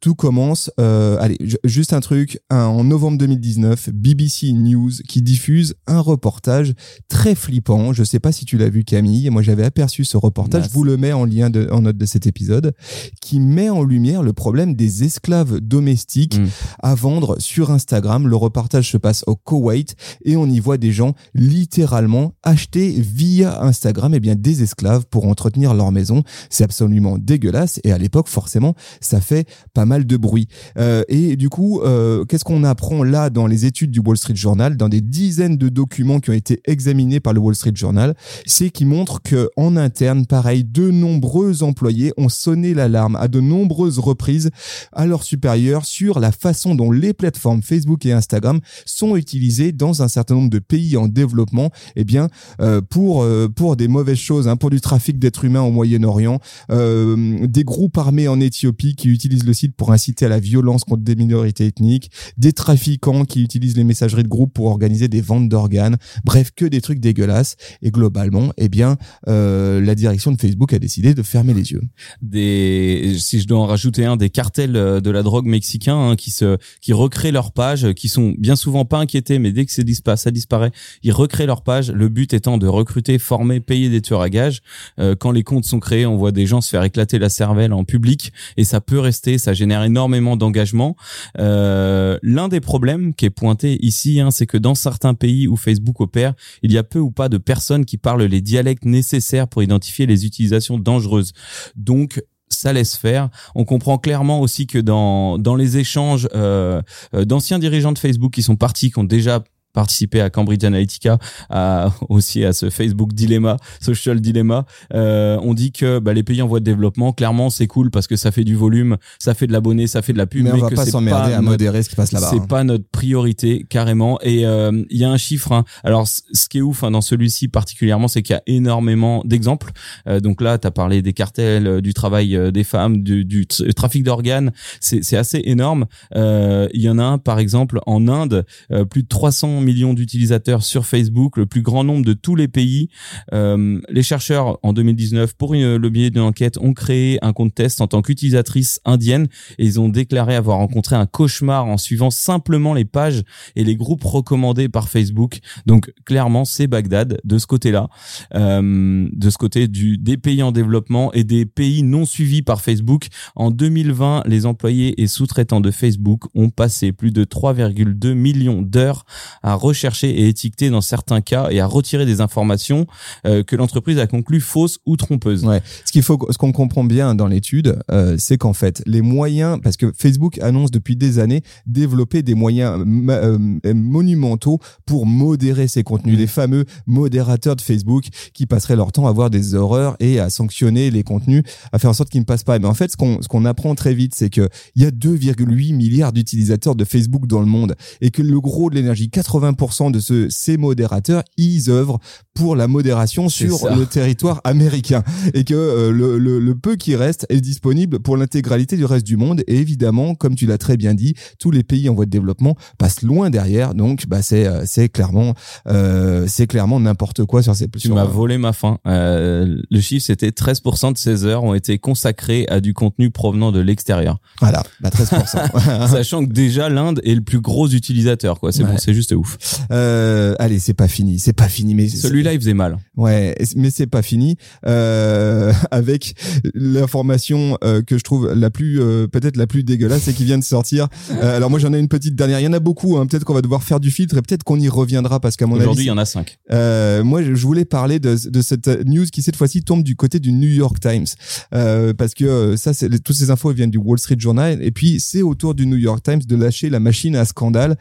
Tout 0.00 0.14
commence. 0.14 0.70
Euh, 0.80 1.16
allez, 1.20 1.36
ju- 1.40 1.56
juste 1.64 1.92
un 1.92 2.00
truc. 2.00 2.40
En 2.50 2.84
novembre 2.84 3.18
2019, 3.18 3.90
BBC 3.92 4.52
News 4.52 4.90
qui 5.08 5.22
diffuse 5.22 5.74
un 5.86 6.00
reportage 6.00 6.74
très 7.08 7.34
flippant. 7.34 7.92
Je 7.92 8.04
sais 8.04 8.20
pas 8.20 8.32
si 8.32 8.39
tu 8.44 8.58
l'as 8.58 8.68
vu 8.68 8.84
Camille. 8.84 9.30
Moi, 9.30 9.42
j'avais 9.42 9.64
aperçu 9.64 10.04
ce 10.04 10.16
reportage. 10.16 10.64
Je 10.64 10.70
vous 10.70 10.84
le 10.84 10.96
mets 10.96 11.12
en 11.12 11.24
lien 11.24 11.50
de, 11.50 11.68
en 11.70 11.82
note 11.82 11.96
de 11.96 12.06
cet 12.06 12.26
épisode, 12.26 12.72
qui 13.20 13.40
met 13.40 13.70
en 13.70 13.82
lumière 13.82 14.22
le 14.22 14.32
problème 14.32 14.74
des 14.74 15.04
esclaves 15.04 15.60
domestiques 15.60 16.40
Mm. 16.40 16.46
à 16.82 16.94
vendre 16.94 17.36
sur 17.38 17.70
Instagram. 17.70 18.26
Le 18.28 18.36
reportage 18.36 18.90
se 18.90 18.96
passe 18.96 19.24
au 19.26 19.36
Koweït 19.36 19.94
et 20.24 20.36
on 20.36 20.46
y 20.46 20.60
voit 20.60 20.78
des 20.78 20.92
gens 20.92 21.14
littéralement 21.34 22.34
acheter 22.42 22.90
via 22.90 23.62
Instagram 23.62 24.14
et 24.14 24.20
bien 24.20 24.34
des 24.34 24.62
esclaves 24.62 25.06
pour 25.10 25.26
entretenir 25.26 25.74
leur 25.74 25.92
maison. 25.92 26.22
C'est 26.48 26.64
absolument 26.64 27.18
dégueulasse 27.18 27.80
et 27.84 27.92
à 27.92 27.98
l'époque 27.98 28.28
forcément 28.28 28.74
ça 29.00 29.20
fait 29.20 29.48
pas 29.74 29.84
mal 29.84 30.06
de 30.06 30.16
bruit. 30.16 30.48
Euh, 30.78 31.02
et 31.08 31.36
du 31.36 31.48
coup, 31.48 31.80
euh, 31.80 32.24
qu'est-ce 32.24 32.44
qu'on 32.44 32.64
apprend 32.64 33.02
là 33.02 33.30
dans 33.30 33.46
les 33.46 33.66
études 33.66 33.90
du 33.90 34.00
Wall 34.00 34.16
Street 34.16 34.36
Journal, 34.36 34.76
dans 34.76 34.88
des 34.88 35.00
dizaines 35.00 35.56
de 35.56 35.68
documents 35.68 36.20
qui 36.20 36.30
ont 36.30 36.34
été 36.34 36.60
examinés 36.64 37.20
par 37.20 37.32
le 37.32 37.40
Wall 37.40 37.54
Street 37.54 37.72
Journal, 37.74 38.14
c'est 38.46 38.70
qui 38.70 38.84
montre 38.84 39.22
que 39.22 39.50
en 39.56 39.76
interne, 39.76 40.26
pareil, 40.26 40.64
de 40.64 40.90
nombreux 40.90 41.62
employés 41.62 42.12
ont 42.16 42.28
sonné 42.28 42.74
l'alarme 42.74 43.16
à 43.16 43.28
de 43.28 43.40
nombreuses 43.40 43.98
reprises 43.98 44.50
à 44.92 45.06
leurs 45.06 45.22
supérieurs 45.22 45.84
sur 45.84 46.20
la 46.20 46.32
façon 46.32 46.74
dont 46.74 46.90
les 46.90 47.12
plateformes 47.12 47.62
Facebook 47.62 48.06
et 48.06 48.12
Instagram 48.12 48.60
sont 48.86 49.16
utilisées 49.16 49.72
dans 49.72 50.02
un 50.02 50.08
certain 50.08 50.34
nombre 50.34 50.50
de 50.50 50.58
pays 50.58 50.96
en 50.96 51.08
développement, 51.08 51.70
eh 51.96 52.04
bien 52.04 52.28
euh, 52.60 52.80
pour 52.80 53.22
euh, 53.22 53.48
pour 53.48 53.76
des 53.76 53.88
mauvaises 53.88 54.18
choses, 54.18 54.48
hein, 54.48 54.56
pour 54.56 54.70
du 54.70 54.80
trafic 54.80 55.18
d'êtres 55.18 55.44
humains 55.44 55.62
au 55.62 55.70
Moyen-Orient, 55.70 56.40
euh, 56.70 57.46
des 57.46 57.64
groupes 57.64 57.98
armés 57.98 58.28
en 58.28 58.40
Éthiopie 58.40 58.94
qui 58.94 59.08
utilisent 59.08 59.44
le 59.44 59.54
site 59.54 59.74
pour 59.74 59.92
inciter 59.92 60.26
à 60.26 60.28
la 60.28 60.40
violence 60.40 60.84
contre 60.84 61.02
des 61.02 61.16
minorités 61.16 61.66
ethniques, 61.66 62.10
des 62.36 62.52
trafiquants 62.52 63.24
qui 63.24 63.42
utilisent 63.42 63.76
les 63.76 63.84
messageries 63.84 64.22
de 64.22 64.28
groupe 64.28 64.52
pour 64.52 64.66
organiser 64.66 65.08
des 65.08 65.20
ventes 65.20 65.48
d'organes, 65.48 65.96
bref, 66.24 66.50
que 66.54 66.64
des 66.64 66.80
trucs 66.80 67.00
dégueulasses. 67.00 67.56
Et 67.82 67.90
globalement, 68.28 68.52
eh 68.56 68.68
bien, 68.68 68.96
euh, 69.28 69.80
la 69.80 69.94
direction 69.94 70.30
de 70.32 70.40
Facebook 70.40 70.72
a 70.72 70.78
décidé 70.78 71.14
de 71.14 71.22
fermer 71.22 71.54
les 71.54 71.72
yeux. 71.72 71.82
des 72.22 73.14
si 73.18 73.40
je 73.40 73.46
dois 73.46 73.58
en 73.60 73.66
rajouter 73.66 74.04
un 74.04 74.16
des 74.16 74.30
cartels 74.30 74.76
euh, 74.76 75.00
de 75.00 75.10
la 75.10 75.22
drogue 75.22 75.46
mexicains 75.46 76.10
hein, 76.10 76.16
qui 76.16 76.30
se 76.30 76.58
qui 76.80 76.92
recréent 76.92 77.32
leurs 77.32 77.52
pages 77.52 77.92
qui 77.94 78.08
sont 78.08 78.34
bien 78.38 78.56
souvent 78.56 78.84
pas 78.84 78.98
inquiétés 78.98 79.38
mais 79.38 79.52
dès 79.52 79.64
que 79.64 79.72
c'est 79.72 79.84
dispa- 79.86 80.16
ça 80.16 80.30
disparaît 80.30 80.70
ils 81.02 81.12
recréent 81.12 81.46
leurs 81.46 81.62
pages 81.62 81.90
le 81.90 82.08
but 82.08 82.32
étant 82.34 82.58
de 82.58 82.66
recruter 82.66 83.18
former 83.18 83.60
payer 83.60 83.88
des 83.88 84.00
tueurs 84.02 84.22
à 84.22 84.28
gages 84.30 84.60
Euh, 84.98 85.14
quand 85.18 85.30
les 85.30 85.42
comptes 85.42 85.64
sont 85.64 85.80
créés 85.80 86.06
on 86.06 86.16
voit 86.16 86.32
des 86.32 86.46
gens 86.46 86.60
se 86.60 86.68
faire 86.70 86.82
éclater 86.84 87.18
la 87.18 87.28
cervelle 87.28 87.72
en 87.72 87.84
public 87.84 88.32
et 88.56 88.64
ça 88.64 88.80
peut 88.80 88.98
rester 88.98 89.38
ça 89.38 89.52
génère 89.54 89.82
énormément 89.84 90.36
d'engagement 90.36 90.96
euh, 91.38 92.18
l'un 92.22 92.48
des 92.48 92.60
problèmes 92.60 93.14
qui 93.14 93.24
est 93.26 93.30
pointé 93.30 93.78
ici 93.84 94.20
hein, 94.20 94.30
c'est 94.30 94.46
que 94.46 94.58
dans 94.58 94.74
certains 94.74 95.14
pays 95.14 95.46
où 95.48 95.56
Facebook 95.56 96.00
opère 96.00 96.34
il 96.62 96.72
y 96.72 96.78
a 96.78 96.82
peu 96.82 96.98
ou 96.98 97.10
pas 97.10 97.28
de 97.28 97.38
personnes 97.38 97.84
qui 97.84 97.96
parlent 97.98 98.09
les 98.16 98.40
dialectes 98.40 98.84
nécessaires 98.84 99.48
pour 99.48 99.62
identifier 99.62 100.06
les 100.06 100.26
utilisations 100.26 100.78
dangereuses 100.78 101.32
donc 101.76 102.20
ça 102.50 102.72
laisse 102.72 102.96
faire. 102.96 103.30
On 103.54 103.64
comprend 103.64 103.96
clairement 103.96 104.40
aussi 104.40 104.66
que 104.66 104.78
dans 104.78 105.38
dans 105.38 105.54
les 105.54 105.78
échanges 105.78 106.28
euh, 106.34 106.82
euh, 107.14 107.24
d'anciens 107.24 107.58
dirigeants 107.58 107.92
de 107.92 107.98
Facebook 107.98 108.32
qui 108.32 108.42
sont 108.42 108.56
partis, 108.56 108.90
qui 108.90 108.98
ont 108.98 109.04
déjà 109.04 109.42
participé 109.72 110.20
à 110.20 110.30
Cambridge 110.30 110.64
Analytica, 110.64 111.18
à, 111.48 111.92
aussi 112.08 112.44
à 112.44 112.52
ce 112.52 112.70
Facebook 112.70 113.12
dilemma, 113.12 113.56
social 113.80 114.20
dilemma. 114.20 114.66
Euh, 114.94 115.38
on 115.42 115.54
dit 115.54 115.72
que 115.72 115.98
bah, 115.98 116.12
les 116.12 116.22
pays 116.22 116.42
en 116.42 116.46
voie 116.46 116.60
de 116.60 116.64
développement, 116.64 117.12
clairement, 117.12 117.50
c'est 117.50 117.66
cool 117.66 117.90
parce 117.90 118.06
que 118.06 118.16
ça 118.16 118.30
fait 118.32 118.44
du 118.44 118.54
volume, 118.56 118.96
ça 119.18 119.34
fait 119.34 119.46
de 119.46 119.52
l'abonné, 119.52 119.86
ça 119.86 120.02
fait 120.02 120.12
de 120.12 120.18
la 120.18 120.26
pub, 120.26 120.44
Mais 120.44 120.52
on 120.52 120.58
va 120.58 120.70
que 120.70 120.74
pas 120.74 120.86
s'emmerder 120.86 121.32
à 121.32 121.42
modérer 121.42 121.82
ce 121.82 121.88
qui 121.88 121.96
passe 121.96 122.12
là-bas. 122.12 122.28
c'est 122.30 122.40
hein. 122.40 122.46
pas 122.48 122.64
notre 122.64 122.84
priorité 122.90 123.66
carrément. 123.68 124.18
Et 124.22 124.46
euh, 124.46 124.84
il 124.90 124.98
y 124.98 125.04
a 125.04 125.10
un 125.10 125.16
chiffre. 125.16 125.52
hein. 125.52 125.64
Alors, 125.84 126.06
ce 126.08 126.48
qui 126.48 126.58
est 126.58 126.62
ouf 126.62 126.84
hein, 126.84 126.90
dans 126.90 127.00
celui-ci 127.00 127.48
particulièrement, 127.48 128.08
c'est 128.08 128.22
qu'il 128.22 128.34
y 128.34 128.36
a 128.36 128.42
énormément 128.46 129.22
d'exemples. 129.24 129.70
Euh, 130.08 130.20
donc 130.20 130.40
là, 130.40 130.58
tu 130.58 130.66
as 130.66 130.70
parlé 130.70 131.02
des 131.02 131.12
cartels, 131.12 131.66
euh, 131.66 131.80
du 131.80 131.94
travail 131.94 132.36
euh, 132.36 132.50
des 132.50 132.64
femmes, 132.64 133.02
du, 133.02 133.24
du 133.24 133.46
trafic 133.46 134.02
d'organes. 134.04 134.52
C'est 134.80 135.16
assez 135.16 135.40
énorme. 135.44 135.86
Euh, 136.14 136.68
Il 136.74 136.82
y 136.82 136.88
en 136.88 136.98
a 136.98 137.04
un, 137.04 137.18
par 137.18 137.38
exemple, 137.38 137.80
en 137.86 138.08
Inde, 138.08 138.44
euh, 138.72 138.84
plus 138.84 139.02
de 139.02 139.08
300 139.08 139.59
millions 139.60 139.94
d'utilisateurs 139.94 140.62
sur 140.62 140.86
Facebook, 140.86 141.36
le 141.36 141.46
plus 141.46 141.62
grand 141.62 141.84
nombre 141.84 142.04
de 142.04 142.12
tous 142.12 142.36
les 142.36 142.48
pays. 142.48 142.88
Euh, 143.32 143.80
les 143.88 144.02
chercheurs, 144.02 144.58
en 144.62 144.72
2019, 144.72 145.34
pour 145.34 145.54
une- 145.54 145.76
le 145.76 145.90
biais 145.90 146.10
d'une 146.10 146.22
enquête, 146.22 146.58
ont 146.58 146.72
créé 146.72 147.18
un 147.22 147.32
compte 147.32 147.54
test 147.54 147.80
en 147.80 147.86
tant 147.86 148.02
qu'utilisatrice 148.02 148.80
indienne 148.84 149.28
et 149.58 149.64
ils 149.66 149.80
ont 149.80 149.88
déclaré 149.88 150.34
avoir 150.34 150.58
rencontré 150.58 150.96
un 150.96 151.06
cauchemar 151.06 151.66
en 151.66 151.76
suivant 151.76 152.10
simplement 152.10 152.74
les 152.74 152.84
pages 152.84 153.22
et 153.56 153.64
les 153.64 153.76
groupes 153.76 154.04
recommandés 154.04 154.68
par 154.68 154.88
Facebook. 154.88 155.38
Donc 155.66 155.92
clairement, 156.04 156.44
c'est 156.44 156.66
Bagdad 156.66 157.20
de 157.24 157.38
ce 157.38 157.46
côté-là, 157.46 157.88
euh, 158.34 159.08
de 159.12 159.30
ce 159.30 159.38
côté 159.38 159.68
du 159.68 159.98
des 159.98 160.16
pays 160.16 160.42
en 160.42 160.52
développement 160.52 161.12
et 161.12 161.24
des 161.24 161.46
pays 161.46 161.82
non 161.82 162.04
suivis 162.04 162.42
par 162.42 162.60
Facebook. 162.60 163.06
En 163.36 163.50
2020, 163.50 164.22
les 164.26 164.46
employés 164.46 165.00
et 165.00 165.06
sous-traitants 165.06 165.60
de 165.60 165.70
Facebook 165.70 166.24
ont 166.34 166.50
passé 166.50 166.92
plus 166.92 167.10
de 167.12 167.24
3,2 167.24 168.14
millions 168.14 168.62
d'heures 168.62 169.04
à 169.42 169.49
à 169.50 169.54
rechercher 169.54 170.10
et 170.10 170.28
étiqueter 170.28 170.70
dans 170.70 170.80
certains 170.80 171.20
cas 171.20 171.48
et 171.50 171.60
à 171.60 171.66
retirer 171.66 172.06
des 172.06 172.20
informations 172.20 172.86
euh, 173.26 173.42
que 173.42 173.56
l'entreprise 173.56 173.98
a 173.98 174.06
conclues 174.06 174.40
fausses 174.40 174.78
ou 174.86 174.96
trompeuses. 174.96 175.44
Ouais. 175.44 175.62
Ce 175.84 175.92
qu'il 175.92 176.02
faut, 176.02 176.18
ce 176.30 176.38
qu'on 176.38 176.52
comprend 176.52 176.84
bien 176.84 177.14
dans 177.14 177.26
l'étude, 177.26 177.78
euh, 177.90 178.16
c'est 178.18 178.38
qu'en 178.38 178.52
fait, 178.52 178.82
les 178.86 179.02
moyens, 179.02 179.58
parce 179.62 179.76
que 179.76 179.92
Facebook 179.96 180.38
annonce 180.40 180.70
depuis 180.70 180.96
des 180.96 181.18
années 181.18 181.42
développer 181.66 182.22
des 182.22 182.34
moyens 182.34 182.84
euh, 183.08 183.38
monumentaux 183.74 184.60
pour 184.86 185.06
modérer 185.06 185.68
ses 185.68 185.82
contenus, 185.82 186.18
les 186.18 186.26
fameux 186.26 186.64
modérateurs 186.86 187.56
de 187.56 187.60
Facebook 187.60 188.06
qui 188.32 188.46
passeraient 188.46 188.76
leur 188.76 188.92
temps 188.92 189.06
à 189.06 189.12
voir 189.12 189.30
des 189.30 189.54
horreurs 189.54 189.96
et 190.00 190.20
à 190.20 190.30
sanctionner 190.30 190.90
les 190.90 191.02
contenus, 191.02 191.42
à 191.72 191.78
faire 191.78 191.90
en 191.90 191.94
sorte 191.94 192.10
qu'ils 192.10 192.20
ne 192.20 192.26
passent 192.26 192.44
pas. 192.44 192.58
Mais 192.58 192.66
en 192.66 192.74
fait, 192.74 192.92
ce 192.92 192.96
qu'on 192.96 193.20
ce 193.20 193.28
qu'on 193.28 193.44
apprend 193.44 193.74
très 193.74 193.94
vite, 193.94 194.14
c'est 194.14 194.30
que 194.30 194.48
il 194.76 194.82
y 194.82 194.86
a 194.86 194.90
2,8 194.90 195.74
milliards 195.74 196.12
d'utilisateurs 196.12 196.74
de 196.74 196.84
Facebook 196.84 197.26
dans 197.26 197.40
le 197.40 197.46
monde 197.46 197.74
et 198.00 198.10
que 198.10 198.22
le 198.22 198.40
gros 198.40 198.70
de 198.70 198.74
l'énergie, 198.74 199.08
80% 199.08 199.39
de 199.40 200.00
ce, 200.00 200.28
ces 200.30 200.56
modérateurs, 200.56 201.22
ils 201.36 201.70
œuvrent 201.70 201.98
pour 202.34 202.56
la 202.56 202.68
modération 202.68 203.28
sur 203.28 203.56
ça. 203.58 203.74
le 203.74 203.86
territoire 203.86 204.40
américain 204.44 205.02
et 205.34 205.44
que 205.44 205.54
euh, 205.54 205.90
le, 205.90 206.18
le, 206.18 206.38
le 206.38 206.54
peu 206.54 206.76
qui 206.76 206.96
reste 206.96 207.26
est 207.28 207.40
disponible 207.40 208.00
pour 208.00 208.16
l'intégralité 208.16 208.76
du 208.76 208.84
reste 208.84 209.06
du 209.06 209.16
monde 209.16 209.42
et 209.46 209.56
évidemment 209.56 210.14
comme 210.14 210.34
tu 210.34 210.46
l'as 210.46 210.58
très 210.58 210.76
bien 210.76 210.94
dit 210.94 211.14
tous 211.38 211.50
les 211.50 211.62
pays 211.62 211.88
en 211.88 211.94
voie 211.94 212.06
de 212.06 212.10
développement 212.10 212.56
passent 212.78 213.02
loin 213.02 213.30
derrière 213.30 213.74
donc 213.74 214.06
bah 214.06 214.22
c'est 214.22 214.46
euh, 214.46 214.62
c'est 214.66 214.88
clairement 214.88 215.34
euh, 215.68 216.24
c'est 216.28 216.46
clairement 216.46 216.80
n'importe 216.80 217.24
quoi 217.24 217.42
sur 217.42 217.54
ces 217.54 217.68
Tu 217.68 217.92
m'as 217.92 218.04
volé 218.04 218.38
ma 218.38 218.52
fin. 218.52 218.78
Euh, 218.86 219.60
le 219.70 219.80
chiffre, 219.80 220.04
c'était 220.06 220.30
13% 220.30 220.92
de 220.92 220.98
ces 220.98 221.24
heures 221.24 221.44
ont 221.44 221.54
été 221.54 221.78
consacrées 221.78 222.46
à 222.48 222.60
du 222.60 222.72
contenu 222.74 223.10
provenant 223.10 223.52
de 223.52 223.60
l'extérieur. 223.60 224.18
voilà 224.40 224.62
bah 224.80 224.88
13% 224.90 225.88
Sachant 225.90 226.24
que 226.26 226.32
déjà 226.32 226.68
l'Inde 226.68 227.00
est 227.04 227.14
le 227.14 227.20
plus 227.20 227.40
gros 227.40 227.68
utilisateur, 227.68 228.40
quoi. 228.40 228.52
C'est 228.52 228.62
Ouais. 228.62 228.72
bon, 228.72 228.78
c'est 228.78 228.92
juste 228.94 229.12
ouf. 229.12 229.29
Euh, 229.70 230.34
allez 230.38 230.58
c'est 230.58 230.74
pas 230.74 230.88
fini 230.88 231.18
c'est 231.18 231.32
pas 231.32 231.48
fini 231.48 231.74
mais 231.74 231.88
Celui-là, 231.88 232.32
il 232.32 232.40
faisait 232.40 232.54
mal. 232.54 232.78
Ouais, 232.96 233.34
mais 233.56 233.70
c'est 233.70 233.86
pas 233.86 234.02
fini 234.02 234.36
euh, 234.66 235.52
avec 235.70 236.14
l'information 236.54 237.58
euh, 237.64 237.82
que 237.82 237.98
je 237.98 238.02
trouve 238.04 238.32
la 238.32 238.50
plus 238.50 238.80
euh, 238.80 239.06
peut-être 239.06 239.36
la 239.36 239.46
plus 239.46 239.64
dégueulasse 239.64 240.08
et 240.08 240.12
qui 240.14 240.24
vient 240.24 240.38
de 240.38 240.44
sortir. 240.44 240.88
Euh, 241.10 241.36
alors 241.36 241.50
moi 241.50 241.58
j'en 241.58 241.72
ai 241.72 241.78
une 241.78 241.88
petite 241.88 242.14
dernière. 242.14 242.40
Il 242.40 242.44
y 242.44 242.48
en 242.48 242.52
a 242.52 242.60
beaucoup. 242.60 242.96
Hein. 242.98 243.06
Peut-être 243.06 243.24
qu'on 243.24 243.34
va 243.34 243.42
devoir 243.42 243.62
faire 243.62 243.80
du 243.80 243.90
filtre 243.90 244.16
et 244.16 244.22
peut-être 244.22 244.44
qu'on 244.44 244.58
y 244.58 244.68
reviendra 244.68 245.20
parce 245.20 245.36
qu'à 245.36 245.46
mon 245.46 245.56
Aujourd'hui, 245.56 245.84
il 245.84 245.88
avis, 245.90 245.96
y 245.96 245.98
en 245.98 245.98
a 245.98 246.04
5. 246.04 246.38
euh, 246.52 247.02
moi 247.04 247.22
je 247.22 247.32
voulais 247.32 247.64
parler 247.64 247.98
de, 247.98 248.16
de 248.28 248.42
cette 248.42 248.68
news 248.86 249.04
qui 249.12 249.22
cette 249.22 249.36
fois-ci 249.36 249.62
tombe 249.62 249.82
du 249.82 249.96
côté 249.96 250.18
du 250.20 250.32
New 250.32 250.48
York 250.48 250.78
Times 250.80 251.06
euh, 251.54 251.92
parce 251.94 252.14
que 252.14 252.56
ça 252.56 252.72
c'est 252.72 252.88
toutes 253.02 253.16
ces 253.16 253.30
infos 253.30 253.50
elles 253.50 253.56
viennent 253.56 253.70
du 253.70 253.78
Wall 253.78 253.98
Street 253.98 254.16
Journal 254.18 254.62
et 254.62 254.70
puis 254.70 255.00
c'est 255.00 255.22
au 255.22 255.34
tour 255.34 255.54
du 255.54 255.66
New 255.66 255.76
York 255.76 256.02
Times 256.02 256.20
de 256.26 256.36
lâcher 256.36 256.70
la 256.70 256.80
machine 256.80 257.16
à 257.16 257.24
scandale 257.24 257.76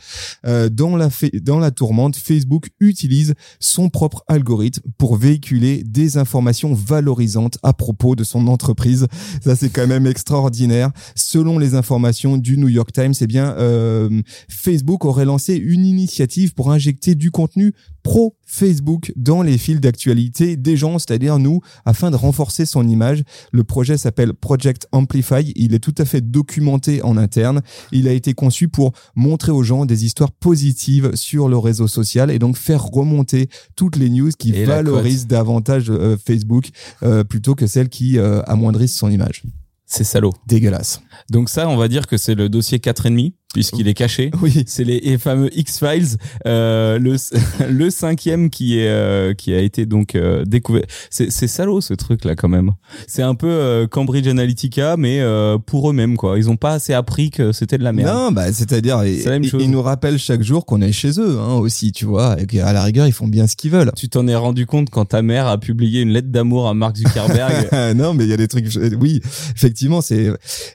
euh, 0.46 0.70
dans 0.70 0.96
la 0.96 1.10
dans 1.40 1.60
la 1.60 1.72
tourmente. 1.72 2.16
Facebook 2.16 2.70
utilise 2.80 3.34
son 3.60 3.90
propre 3.90 4.24
algorithme 4.28 4.82
pour 4.98 5.18
véhiculer 5.18 5.84
des 5.84 6.18
informations 6.18 6.74
valorisantes 6.74 7.58
à 7.64 7.74
propos 7.74 8.16
de 8.16 8.24
son 8.24 8.48
entreprise. 8.48 9.08
Ça, 9.44 9.56
c'est 9.56 9.70
quand 9.70 9.88
même 9.88 10.08
extraordinaire. 10.08 10.92
Selon 11.16 11.60
les 11.60 11.76
informations 11.76 12.38
du 12.38 12.58
New 12.58 12.68
York 12.68 12.92
Times, 12.92 13.14
eh 13.22 13.28
bien, 13.28 13.56
euh, 13.58 14.22
Facebook 14.48 15.06
aurait 15.06 15.26
lancé 15.26 15.56
une 15.56 15.86
initiative 15.86 16.54
pour 16.54 16.72
injecter 16.72 17.16
du 17.16 17.32
contenu 17.32 17.74
pro 18.10 18.36
Facebook 18.44 19.14
dans 19.16 19.44
les 19.44 19.60
fils 19.60 19.80
d'actualité 19.80 20.58
des 20.58 20.76
gens, 20.76 20.98
c'est-à-dire 20.98 21.38
nous, 21.38 21.62
afin 21.86 22.10
de 22.10 22.16
renforcer 22.16 22.66
son 22.66 22.88
image. 22.88 23.22
Le 23.52 23.64
projet 23.64 24.00
s'appelle 24.00 24.34
Project 24.34 24.88
Amplify. 24.92 25.54
Il 25.56 25.76
est 25.76 25.80
tout 25.80 25.94
à 26.00 26.06
fait 26.06 26.22
documenté 26.22 27.04
en 27.04 27.18
interne. 27.18 27.62
Il 27.92 28.08
a 28.08 28.12
été 28.14 28.34
conçu 28.34 28.68
pour 28.68 28.94
montrer 29.16 29.52
aux 29.52 29.62
gens 29.62 29.86
des 29.86 30.06
histoires 30.06 30.32
positives 30.32 31.12
sur 31.14 31.50
le 31.50 31.60
réseau 31.60 31.88
social 31.88 32.32
et 32.32 32.40
donc 32.40 32.58
faire 32.58 32.84
remonter 32.84 33.48
toutes 33.76 33.96
les 33.96 34.10
news 34.10 34.32
qui 34.32 34.56
Et 34.56 34.66
valorisent 34.66 35.28
davantage 35.28 35.92
euh, 35.92 36.18
Facebook 36.18 36.70
euh, 37.04 37.24
plutôt 37.24 37.54
que 37.54 37.68
celles 37.68 37.90
qui 37.90 38.18
euh, 38.18 38.42
amoindrissent 38.48 38.98
son 38.98 39.12
image. 39.12 39.44
C'est 39.86 40.04
salaud. 40.04 40.34
Dégueulasse. 40.48 41.02
Donc 41.30 41.50
ça, 41.50 41.70
on 41.70 41.78
va 41.78 41.88
dire 41.88 42.08
que 42.08 42.18
c'est 42.18 42.34
le 42.34 42.50
dossier 42.50 42.80
4,5 42.80 43.34
puisqu'il 43.54 43.88
est 43.88 43.94
caché. 43.94 44.32
Oui. 44.42 44.64
C'est 44.68 44.84
les, 44.84 45.00
les 45.00 45.18
fameux 45.18 45.50
X-Files, 45.58 46.18
euh, 46.46 46.98
le, 47.00 47.16
le 47.70 47.90
cinquième 47.90 48.50
qui 48.50 48.80
est 48.80 48.88
euh, 48.90 49.34
qui 49.34 49.54
a 49.54 49.60
été 49.60 49.86
donc 49.86 50.16
euh, 50.16 50.46
découvert. 50.46 50.84
C'est 51.10 51.32
c'est 51.32 51.48
salaud 51.48 51.82
ce 51.82 51.94
truc 51.94 52.26
là 52.26 52.36
quand 52.36 52.48
même. 52.48 52.72
C'est 53.08 53.22
un 53.24 53.36
peu 53.36 53.48
euh, 53.50 53.88
Cambridge 53.88 54.28
Analytica 54.28 54.96
mais 54.98 55.20
euh, 55.20 55.58
pour 55.58 55.90
eux-mêmes 55.90 56.16
quoi. 56.18 56.38
Ils 56.38 56.50
ont 56.50 56.58
pas 56.58 56.74
assez 56.74 56.94
appris 56.94 57.32
que 57.32 57.52
c'était 57.52 57.78
de 57.78 57.84
la 57.84 57.92
merde. 57.94 58.16
Non, 58.16 58.32
bah, 58.32 58.52
c'est-à-dire, 58.54 59.04
ils, 59.04 59.20
C'est 59.20 59.26
la 59.26 59.32
même 59.32 59.44
ils- 59.44 59.50
chose. 59.50 59.62
ils 59.64 59.70
nous 59.72 59.82
rappellent 59.82 60.18
chaque 60.20 60.42
jour 60.44 60.66
qu'on 60.66 60.82
est 60.82 60.92
chez 60.92 61.20
eux, 61.20 61.38
hein, 61.40 61.56
aussi, 61.56 61.92
tu 61.92 62.06
vois, 62.06 62.40
et 62.40 62.46
qu'à 62.46 62.72
la 62.74 62.84
rigueur, 62.84 63.08
ils 63.08 63.12
font 63.14 63.28
bien 63.28 63.48
ce 63.48 63.56
qu'ils 63.56 63.72
veulent. 63.72 63.92
Tu 63.96 64.10
t'en 64.10 64.28
es 64.28 64.36
rendu 64.36 64.66
compte 64.66 64.90
quand 64.90 65.06
ta 65.06 65.22
mère 65.22 65.48
a 65.48 65.58
publié 65.58 66.02
une 66.02 66.10
lettre 66.12 66.30
d'amour 66.30 66.68
à 66.68 66.74
Mark 66.74 66.96
Zuckerberg. 66.98 67.70
Non, 67.96 68.14
mais 68.14 68.24
il 68.26 68.30
y 68.30 68.34
a 68.34 68.38
des 68.38 68.48
trucs. 68.48 68.68
Oui, 69.00 69.22
effectivement, 69.56 70.02
c'est. 70.02 70.32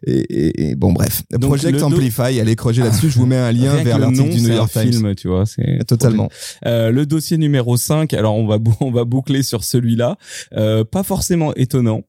Et, 0.07 0.19
et- 0.19 0.71
et 0.71 0.75
bon, 0.75 0.93
bref. 0.93 1.23
Donc, 1.31 1.43
Project 1.51 1.79
le 1.79 1.85
Amplify, 1.85 2.41
allez 2.41 2.57
crocher 2.64 2.83
là-dessus. 2.83 3.11
Je 3.11 3.18
vous 3.18 3.27
mets 3.27 3.37
un 3.37 3.53
lien 3.53 3.74
Rien 3.74 3.85
vers 3.85 3.98
le 3.98 4.05
l'article 4.05 4.29
nom, 4.29 4.35
du 4.35 4.40
New 4.40 4.55
York 4.55 4.72
Times. 4.72 4.92
film, 4.92 5.14
tu 5.14 5.29
vois, 5.29 5.44
c'est 5.44 5.85
Totalement. 5.87 6.31
Euh, 6.66 6.90
le 6.90 7.05
dossier 7.05 7.37
numéro 7.37 7.77
5, 7.77 8.14
alors 8.14 8.37
on 8.37 8.46
va 8.46 8.59
on 8.81 8.90
va 8.90 9.05
boucler 9.05 9.42
sur 9.42 9.64
celui-là, 9.64 10.16
euh, 10.55 10.85
pas 10.85 11.03
forcément 11.03 11.55
étonnant. 11.55 12.03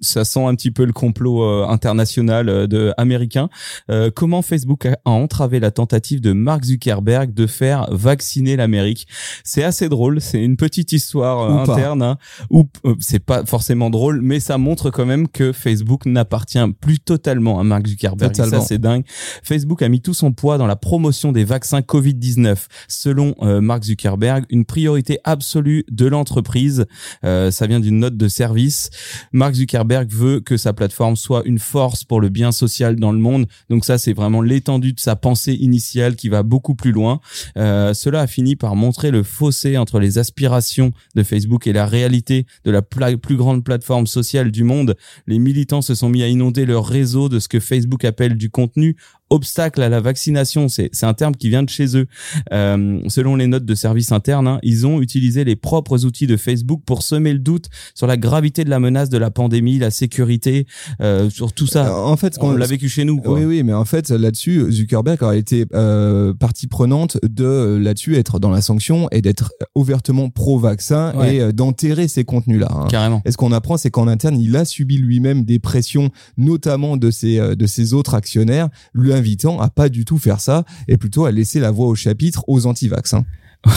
Ça 0.00 0.24
sent 0.24 0.44
un 0.44 0.54
petit 0.54 0.70
peu 0.70 0.84
le 0.84 0.92
complot 0.92 1.42
euh, 1.42 1.66
international 1.68 2.48
euh, 2.48 2.66
de 2.66 2.92
américain. 2.96 3.50
Euh, 3.90 4.10
comment 4.14 4.40
Facebook 4.40 4.86
a, 4.86 4.96
a 5.04 5.10
entravé 5.10 5.60
la 5.60 5.70
tentative 5.70 6.22
de 6.22 6.32
Mark 6.32 6.64
Zuckerberg 6.64 7.34
de 7.34 7.46
faire 7.46 7.86
vacciner 7.90 8.56
l'Amérique? 8.56 9.06
C'est 9.44 9.62
assez 9.62 9.90
drôle. 9.90 10.22
C'est 10.22 10.42
une 10.42 10.56
petite 10.56 10.92
histoire 10.92 11.40
euh, 11.40 11.50
Ou 11.66 11.70
interne. 11.70 12.02
hein, 12.02 12.16
ou 12.48 12.66
euh, 12.86 12.94
c'est 12.98 13.18
pas 13.18 13.44
forcément 13.44 13.90
drôle, 13.90 14.22
mais 14.22 14.40
ça 14.40 14.56
montre 14.56 14.88
quand 14.90 15.04
même 15.04 15.28
que 15.28 15.52
Facebook 15.52 16.06
n'appartient 16.06 16.58
plus 16.80 16.98
totalement 16.98 17.60
à 17.60 17.64
Mark 17.64 17.86
Zuckerberg. 17.86 18.32
Et. 18.32 18.34
Ça 18.34 18.60
c'est 18.62 18.78
dingue. 18.78 19.04
Facebook 19.42 19.82
a 19.82 19.88
mis 19.90 20.00
tout 20.00 20.14
son 20.14 20.32
poids 20.32 20.56
dans 20.56 20.66
la 20.66 20.76
promotion 20.76 21.30
des 21.32 21.44
vaccins 21.44 21.80
Covid-19. 21.80 22.56
Selon 22.88 23.34
Mark 23.60 23.84
Zuckerberg, 23.84 24.44
une 24.48 24.64
priorité 24.64 25.18
absolue 25.24 25.84
de 25.90 26.06
l'entreprise. 26.06 26.86
Ça 27.22 27.66
vient 27.66 27.80
d'une 27.80 27.98
note 27.98 28.16
de 28.16 28.28
service. 28.28 28.88
Mark 29.32 29.54
Zuckerberg 29.54 29.89
veut 30.10 30.40
que 30.40 30.56
sa 30.56 30.72
plateforme 30.72 31.16
soit 31.16 31.42
une 31.44 31.58
force 31.58 32.04
pour 32.04 32.20
le 32.20 32.28
bien 32.28 32.52
social 32.52 32.96
dans 32.96 33.12
le 33.12 33.18
monde. 33.18 33.46
Donc 33.68 33.84
ça, 33.84 33.98
c'est 33.98 34.12
vraiment 34.12 34.42
l'étendue 34.42 34.92
de 34.92 35.00
sa 35.00 35.16
pensée 35.16 35.54
initiale 35.54 36.16
qui 36.16 36.28
va 36.28 36.42
beaucoup 36.42 36.74
plus 36.74 36.92
loin. 36.92 37.20
Euh, 37.56 37.94
cela 37.94 38.20
a 38.20 38.26
fini 38.26 38.56
par 38.56 38.76
montrer 38.76 39.10
le 39.10 39.22
fossé 39.22 39.76
entre 39.76 39.98
les 39.98 40.18
aspirations 40.18 40.92
de 41.14 41.22
Facebook 41.22 41.66
et 41.66 41.72
la 41.72 41.86
réalité 41.86 42.46
de 42.64 42.70
la 42.70 42.82
plus 42.82 43.36
grande 43.36 43.64
plateforme 43.64 44.06
sociale 44.06 44.50
du 44.50 44.64
monde. 44.64 44.96
Les 45.26 45.38
militants 45.38 45.82
se 45.82 45.94
sont 45.94 46.08
mis 46.08 46.22
à 46.22 46.28
inonder 46.28 46.66
leur 46.66 46.86
réseau 46.86 47.28
de 47.28 47.38
ce 47.38 47.48
que 47.48 47.60
Facebook 47.60 48.04
appelle 48.04 48.36
du 48.36 48.50
contenu 48.50 48.96
obstacle 49.30 49.80
à 49.82 49.88
la 49.88 50.00
vaccination. 50.00 50.68
C'est 50.68 50.90
un 51.04 51.14
terme 51.14 51.34
qui 51.34 51.48
vient 51.48 51.62
de 51.62 51.68
chez 51.68 51.96
eux. 51.96 52.06
Euh, 52.52 53.00
selon 53.08 53.36
les 53.36 53.46
notes 53.46 53.64
de 53.64 53.74
service 53.74 54.12
interne, 54.12 54.46
hein, 54.48 54.58
ils 54.62 54.86
ont 54.86 55.00
utilisé 55.00 55.44
les 55.44 55.56
propres 55.56 56.04
outils 56.04 56.26
de 56.26 56.36
Facebook 56.36 56.82
pour 56.84 57.02
semer 57.02 57.32
le 57.32 57.38
doute 57.38 57.66
sur 57.94 58.06
la 58.06 58.16
gravité 58.16 58.64
de 58.64 58.70
la 58.70 58.80
menace 58.80 59.08
de 59.08 59.18
la 59.18 59.30
pandémie, 59.30 59.78
la 59.78 59.90
sécurité, 59.90 60.66
euh, 61.00 61.30
sur 61.30 61.52
tout 61.52 61.66
ça. 61.66 61.96
En 61.96 62.16
fait, 62.16 62.34
On 62.38 62.40
qu'on 62.40 62.52
l'a 62.52 62.66
vécu 62.66 62.88
chez 62.88 63.04
nous. 63.04 63.18
Quoi. 63.20 63.34
Oui, 63.34 63.44
oui, 63.44 63.62
mais 63.62 63.72
en 63.72 63.84
fait, 63.84 64.10
là-dessus, 64.10 64.70
Zuckerberg 64.70 65.22
a 65.22 65.36
été 65.36 65.66
euh, 65.74 66.34
partie 66.34 66.66
prenante 66.66 67.18
de 67.22 67.44
euh, 67.44 67.78
là-dessus 67.78 68.16
être 68.16 68.38
dans 68.40 68.50
la 68.50 68.60
sanction 68.62 69.08
et 69.12 69.22
d'être 69.22 69.52
ouvertement 69.74 70.28
pro-vaccin 70.30 71.12
Ouais. 71.14 71.36
et 71.36 71.40
euh, 71.40 71.52
d'enterrer 71.52 72.08
ces 72.08 72.24
contenus-là. 72.24 72.68
hein. 72.70 72.86
Carrément. 72.88 73.22
Et 73.24 73.32
ce 73.32 73.36
qu'on 73.36 73.52
apprend, 73.52 73.76
c'est 73.76 73.90
qu'en 73.90 74.08
interne, 74.08 74.38
il 74.40 74.56
a 74.56 74.64
subi 74.64 74.96
lui-même 74.98 75.44
des 75.44 75.58
pressions, 75.58 76.10
notamment 76.36 76.96
de 76.96 77.10
ses 77.10 77.38
euh, 77.38 77.54
de 77.54 77.66
ses 77.66 77.92
autres 77.94 78.14
actionnaires, 78.14 78.68
lui 78.94 79.12
invitant 79.20 79.60
à 79.60 79.68
pas 79.70 79.88
du 79.88 80.04
tout 80.04 80.18
faire 80.18 80.40
ça 80.40 80.64
et 80.88 80.96
plutôt 80.96 81.24
à 81.26 81.30
laisser 81.30 81.60
la 81.60 81.70
voix 81.70 81.86
au 81.86 81.94
chapitre 81.94 82.44
aux 82.48 82.66
anti-vax. 82.66 83.14
hein. 83.14 83.24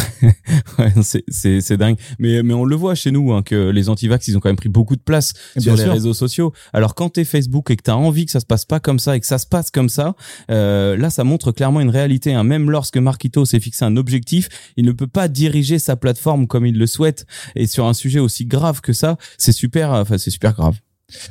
Ouais, 0.80 0.94
c'est 1.02 1.78
dingue. 1.78 1.98
Mais 2.18 2.42
mais 2.42 2.54
on 2.54 2.64
le 2.64 2.76
voit 2.76 2.96
chez 2.96 3.12
nous 3.12 3.34
hein, 3.34 3.44
que 3.44 3.70
les 3.70 3.90
antivax 3.90 4.28
ils 4.30 4.38
ont 4.38 4.40
quand 4.40 4.48
même 4.50 4.56
pris 4.56 4.70
beaucoup 4.70 4.96
de 4.96 5.02
place 5.02 5.34
sur 5.58 5.76
les 5.76 5.84
sûr. 5.84 5.92
réseaux 5.92 6.14
sociaux. 6.14 6.54
Alors 6.72 6.96
quand 6.96 7.10
t'es 7.10 7.26
Facebook 7.26 7.70
et 7.70 7.76
que 7.76 7.84
t'as 7.84 7.96
envie 7.96 8.26
que 8.26 8.32
ça 8.32 8.40
se 8.40 8.46
passe 8.46 8.64
pas 8.66 8.80
comme 8.80 8.98
ça 9.00 9.16
et 9.16 9.20
que 9.20 9.26
ça 9.28 9.38
se 9.38 9.46
passe 9.46 9.72
comme 9.72 9.90
ça, 9.90 10.16
euh, 10.50 10.96
là 10.96 11.10
ça 11.10 11.24
montre 11.26 11.52
clairement 11.52 11.82
une 11.82 11.90
réalité. 11.90 12.34
Hein. 12.34 12.44
Même 12.46 12.72
lorsque 12.72 12.98
Marquito 12.98 13.44
s'est 13.46 13.60
fixé 13.60 13.84
un 13.84 13.98
objectif, 13.98 14.48
il 14.78 14.86
ne 14.86 14.94
peut 14.94 15.08
pas 15.08 15.28
diriger 15.28 15.80
sa 15.80 15.98
plateforme 15.98 16.48
comme 16.48 16.66
il 16.66 16.78
le 16.78 16.88
souhaite. 16.88 17.26
Et 17.56 17.68
sur 17.68 17.86
un 17.86 17.94
sujet 17.94 18.20
aussi 18.20 18.46
grave 18.46 18.80
que 18.80 18.94
ça, 18.94 19.18
c'est 19.38 19.52
super. 19.52 19.92
Enfin 19.92 20.18
c'est 20.18 20.32
super 20.32 20.54
grave. 20.54 20.80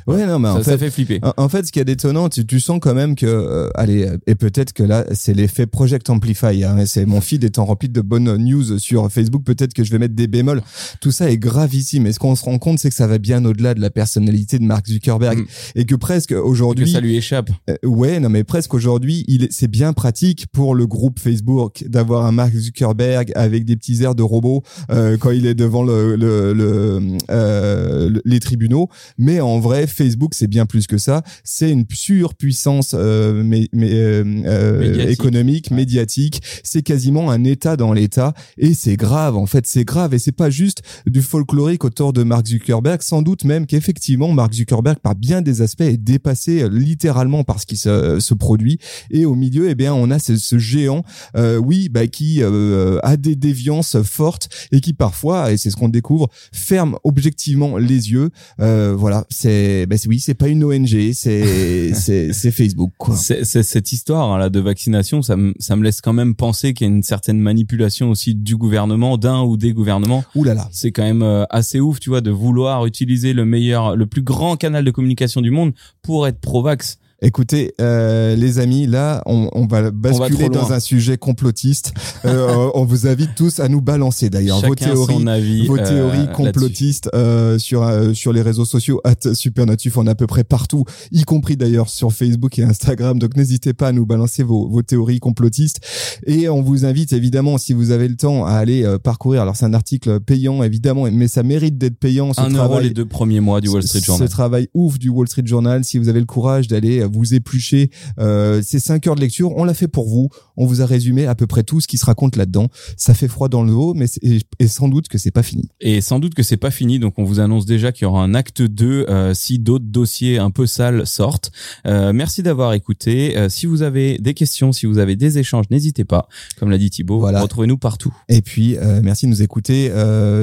Ouais, 0.07 0.25
non, 0.25 0.39
mais 0.39 0.47
ça, 0.49 0.53
en 0.55 0.63
ça 0.63 0.71
fait, 0.71 0.77
fait 0.77 0.91
flipper. 0.91 1.19
En, 1.37 1.49
fait, 1.49 1.65
ce 1.67 1.71
qui 1.71 1.79
est 1.79 1.85
détonnant, 1.85 2.29
tu, 2.29 2.45
tu 2.45 2.59
sens 2.59 2.79
quand 2.81 2.93
même 2.93 3.15
que, 3.15 3.25
euh, 3.25 3.69
allez, 3.75 4.05
euh, 4.07 4.17
et 4.27 4.35
peut-être 4.35 4.73
que 4.73 4.83
là, 4.83 5.05
c'est 5.13 5.33
l'effet 5.33 5.65
Project 5.65 6.09
Amplify. 6.09 6.63
Hein, 6.63 6.85
c'est 6.85 7.05
mon 7.05 7.21
feed 7.21 7.43
étant 7.43 7.65
rempli 7.65 7.89
de 7.89 8.01
bonnes 8.01 8.35
news 8.37 8.79
sur 8.79 9.11
Facebook. 9.11 9.43
Peut-être 9.43 9.73
que 9.73 9.83
je 9.83 9.91
vais 9.91 9.99
mettre 9.99 10.15
des 10.15 10.27
bémols. 10.27 10.61
Tout 11.01 11.11
ça 11.11 11.29
est 11.29 11.37
gravissime. 11.37 12.07
Et 12.07 12.11
ce 12.13 12.19
qu'on 12.19 12.35
se 12.35 12.43
rend 12.43 12.57
compte, 12.59 12.79
c'est 12.79 12.89
que 12.89 12.95
ça 12.95 13.07
va 13.07 13.17
bien 13.17 13.43
au-delà 13.45 13.73
de 13.73 13.81
la 13.81 13.89
personnalité 13.89 14.59
de 14.59 14.63
Mark 14.63 14.87
Zuckerberg 14.87 15.39
Mm. 15.39 15.45
et 15.75 15.85
que 15.85 15.95
presque 15.95 16.29
Que 16.29 16.35
aujourd'hui, 16.35 16.91
ça 16.91 16.99
lui 16.99 17.15
échappe. 17.15 17.49
euh, 17.69 17.75
ouais, 17.83 18.19
non, 18.19 18.29
mais 18.29 18.43
presque 18.43 18.73
aujourd'hui, 18.73 19.23
il 19.27 19.47
c'est 19.51 19.67
bien 19.67 19.93
pratique 19.93 20.45
pour 20.51 20.75
le 20.75 20.85
groupe 20.87 21.19
Facebook 21.19 21.83
d'avoir 21.87 22.25
un 22.25 22.31
Mark 22.31 22.53
Zuckerberg 22.55 23.31
avec 23.35 23.65
des 23.65 23.75
petits 23.75 24.03
airs 24.03 24.15
de 24.15 24.23
robot 24.23 24.63
euh, 24.91 25.17
quand 25.17 25.31
il 25.31 25.45
est 25.45 25.53
devant 25.55 25.83
le, 25.83 26.15
le, 26.15 26.53
le, 26.53 27.01
euh, 27.31 28.09
le- 28.09 28.21
les 28.25 28.39
tribunaux. 28.39 28.89
Mais 29.17 29.39
en 29.41 29.59
vrai, 29.59 29.72
Facebook, 29.87 30.33
c'est 30.33 30.47
bien 30.47 30.65
plus 30.65 30.87
que 30.87 30.97
ça. 30.97 31.23
C'est 31.43 31.69
une 31.71 31.85
surpuissance 31.93 32.91
euh, 32.93 33.43
mais, 33.45 33.67
mais, 33.73 33.91
euh, 33.93 34.23
euh, 34.45 34.79
Médiatique. 34.79 35.11
économique, 35.11 35.67
Ouais. 35.71 35.77
médiatique. 35.77 36.41
C'est 36.63 36.81
quasiment 36.81 37.29
un 37.31 37.43
État 37.43 37.75
dans 37.77 37.93
l'État 37.93 38.33
et 38.57 38.73
c'est 38.73 38.95
grave. 38.97 39.35
En 39.37 39.45
fait, 39.45 39.65
c'est 39.67 39.85
grave 39.85 40.13
et 40.13 40.19
c'est 40.19 40.31
pas 40.31 40.49
juste 40.49 40.81
du 41.05 41.21
folklorique 41.21 41.83
autour 41.85 42.13
de 42.13 42.23
Mark 42.23 42.45
Zuckerberg. 42.47 43.01
Sans 43.01 43.21
doute 43.21 43.43
même 43.43 43.65
qu'effectivement, 43.65 44.31
Mark 44.31 44.53
Zuckerberg, 44.53 44.97
par 44.99 45.15
bien 45.15 45.41
des 45.41 45.61
aspects, 45.61 45.81
est 45.81 45.97
dépassé 45.97 46.63
euh, 46.63 46.69
littéralement 46.69 47.43
par 47.43 47.59
ce 47.59 47.65
qui 47.65 47.77
se, 47.77 48.19
se 48.19 48.33
produit. 48.33 48.79
Et 49.11 49.25
au 49.25 49.35
milieu, 49.35 49.69
eh 49.69 49.75
bien, 49.75 49.93
on 49.93 50.09
a 50.11 50.19
ce, 50.19 50.37
ce 50.37 50.57
géant, 50.57 51.03
euh, 51.37 51.57
oui, 51.57 51.89
bah, 51.89 52.07
qui 52.07 52.41
euh, 52.41 52.99
a 53.03 53.17
des 53.17 53.35
déviances 53.35 53.97
fortes 54.03 54.49
et 54.71 54.81
qui 54.81 54.93
parfois, 54.93 55.51
et 55.51 55.57
c'est 55.57 55.69
ce 55.69 55.75
qu'on 55.75 55.89
découvre, 55.89 56.29
ferme 56.51 56.97
objectivement 57.03 57.77
les 57.77 58.11
yeux. 58.11 58.29
Euh, 58.59 58.93
voilà, 58.97 59.25
c'est, 59.29 59.62
bah, 59.87 59.95
oui, 60.07 60.19
c'est 60.19 60.33
pas 60.33 60.47
une 60.47 60.63
ONG, 60.63 61.11
c'est, 61.13 61.93
c'est, 61.93 62.51
Facebook, 62.51 62.91
quoi. 62.97 63.15
C'est- 63.15 63.43
c'est- 63.43 63.63
cette 63.63 63.91
histoire 63.91 64.31
hein, 64.31 64.37
là 64.37 64.49
de 64.49 64.59
vaccination, 64.59 65.21
ça 65.21 65.35
me 65.35 65.53
ça 65.59 65.75
me 65.75 65.83
laisse 65.83 66.01
quand 66.01 66.13
même 66.13 66.35
penser 66.35 66.73
qu'il 66.73 66.87
y 66.87 66.89
a 66.89 66.93
une 66.93 67.03
certaine 67.03 67.39
manipulation 67.39 68.09
aussi 68.09 68.35
du 68.35 68.55
gouvernement, 68.57 69.17
d'un 69.17 69.41
ou 69.43 69.57
des 69.57 69.73
gouvernements. 69.73 70.23
Ouh 70.35 70.43
là 70.43 70.53
là. 70.53 70.67
C'est 70.71 70.91
quand 70.91 71.03
même 71.03 71.21
euh, 71.23 71.45
assez 71.49 71.79
ouf, 71.79 71.99
tu 71.99 72.09
vois, 72.09 72.21
de 72.21 72.31
vouloir 72.31 72.85
utiliser 72.85 73.33
le 73.33 73.45
meilleur, 73.45 73.95
le 73.95 74.05
plus 74.05 74.21
grand 74.21 74.55
canal 74.55 74.83
de 74.85 74.91
communication 74.91 75.41
du 75.41 75.51
monde 75.51 75.73
pour 76.01 76.27
être 76.27 76.39
pro-vax. 76.39 76.97
Écoutez, 77.25 77.73
euh, 77.79 78.35
les 78.35 78.59
amis, 78.59 78.85
là, 78.85 79.23
on, 79.25 79.49
on 79.53 79.65
va 79.65 79.91
basculer 79.91 80.49
dans 80.49 80.73
un 80.73 80.79
sujet 80.81 81.17
complotiste. 81.17 81.93
Euh, 82.25 82.69
on 82.75 82.83
vous 82.83 83.07
invite 83.07 83.31
tous 83.35 83.59
à 83.61 83.69
nous 83.69 83.81
balancer 83.81 84.29
d'ailleurs 84.29 84.59
vos 84.61 84.75
théories. 84.75 85.25
avis. 85.27 85.65
vos 85.67 85.77
euh, 85.77 85.87
théories 85.87 86.17
là-dessus. 86.17 86.33
complotistes 86.33 87.09
euh, 87.15 87.57
sur 87.57 87.83
euh, 87.83 88.13
sur 88.13 88.33
les 88.33 88.41
réseaux 88.41 88.65
sociaux 88.65 88.99
at 89.05 89.33
Supernatif 89.33 89.97
on 89.97 90.05
est 90.05 90.09
à 90.09 90.15
peu 90.15 90.27
près 90.27 90.43
partout 90.43 90.83
y 91.11 91.23
compris 91.23 91.55
d'ailleurs 91.55 91.89
sur 91.89 92.11
Facebook 92.11 92.59
et 92.59 92.63
Instagram 92.63 93.17
donc 93.19 93.35
n'hésitez 93.37 93.73
pas 93.73 93.87
à 93.87 93.91
nous 93.93 94.05
balancer 94.05 94.43
vos, 94.43 94.67
vos 94.67 94.81
théories 94.81 95.19
complotistes 95.19 95.79
et 96.27 96.49
on 96.49 96.61
vous 96.61 96.85
invite 96.85 97.13
évidemment 97.13 97.57
si 97.57 97.73
vous 97.73 97.91
avez 97.91 98.07
le 98.07 98.15
temps 98.15 98.45
à 98.45 98.51
aller 98.53 98.83
euh, 98.83 98.97
parcourir 98.99 99.41
alors 99.41 99.55
c'est 99.55 99.65
un 99.65 99.73
article 99.73 100.19
payant 100.19 100.61
évidemment 100.63 101.07
mais 101.11 101.27
ça 101.27 101.43
mérite 101.43 101.77
d'être 101.77 101.97
payant 101.97 102.33
ce 102.33 102.41
Un 102.41 102.45
euro 102.49 102.55
travail 102.55 102.83
les 102.89 102.93
deux 102.93 103.05
premiers 103.05 103.39
mois 103.39 103.61
du 103.61 103.69
Wall 103.69 103.83
Street 103.83 103.99
ce- 103.99 104.05
Journal. 104.05 104.27
Ce 104.27 104.31
travail 104.31 104.67
ouf 104.73 104.99
du 104.99 105.09
Wall 105.09 105.27
Street 105.27 105.43
Journal, 105.45 105.83
si 105.83 105.97
vous 105.97 106.09
avez 106.09 106.19
le 106.19 106.25
courage 106.25 106.67
d'aller 106.67 107.03
vous 107.13 107.33
éplucher 107.33 107.89
euh, 108.19 108.61
ces 108.63 108.79
cinq 108.79 109.07
heures 109.07 109.15
de 109.15 109.21
lecture, 109.21 109.51
on 109.55 109.63
l'a 109.63 109.73
fait 109.73 109.87
pour 109.87 110.07
vous. 110.07 110.29
On 110.57 110.65
vous 110.65 110.81
a 110.81 110.85
résumé 110.85 111.25
à 111.25 111.35
peu 111.35 111.47
près 111.47 111.63
tout 111.63 111.79
ce 111.81 111.87
qui 111.87 111.97
se 111.97 112.05
raconte 112.05 112.35
là-dedans. 112.35 112.67
Ça 112.97 113.13
fait 113.13 113.27
froid 113.27 113.49
dans 113.49 113.63
le 113.63 113.71
dos, 113.71 113.93
mais 113.93 114.05
et, 114.21 114.39
et 114.59 114.67
sans 114.67 114.87
doute 114.87 115.07
que 115.07 115.17
c'est 115.17 115.31
pas 115.31 115.43
fini. 115.43 115.69
Et 115.81 116.01
sans 116.01 116.19
doute 116.19 116.33
que 116.33 116.43
c'est 116.43 116.57
pas 116.57 116.71
fini, 116.71 116.99
donc 116.99 117.17
on 117.19 117.23
vous 117.23 117.39
annonce 117.39 117.65
déjà 117.65 117.91
qu'il 117.91 118.03
y 118.03 118.05
aura 118.05 118.23
un 118.23 118.33
acte 118.33 118.61
2 118.61 119.05
euh, 119.09 119.33
si 119.33 119.59
d'autres 119.59 119.85
dossiers 119.85 120.37
un 120.37 120.51
peu 120.51 120.65
sales 120.65 121.05
sortent. 121.07 121.51
Euh, 121.85 122.13
merci 122.13 122.43
d'avoir 122.43 122.73
écouté. 122.73 123.35
Si 123.49 123.65
vous 123.65 123.81
avez 123.81 124.17
des 124.19 124.33
questions, 124.33 124.71
si 124.71 124.85
vous 124.85 124.97
avez 124.97 125.15
des 125.15 125.37
échanges, 125.37 125.65
n'hésitez 125.69 126.03
pas. 126.05 126.27
Comme 126.59 126.69
l'a 126.69 126.77
dit 126.77 126.89
Thibaut, 126.89 127.19
Voilà. 127.19 127.41
retrouvez-nous 127.41 127.77
partout. 127.77 128.13
Et 128.29 128.41
puis, 128.41 128.75
merci 129.01 129.25
de 129.25 129.31
nous 129.31 129.41
écouter 129.41 129.91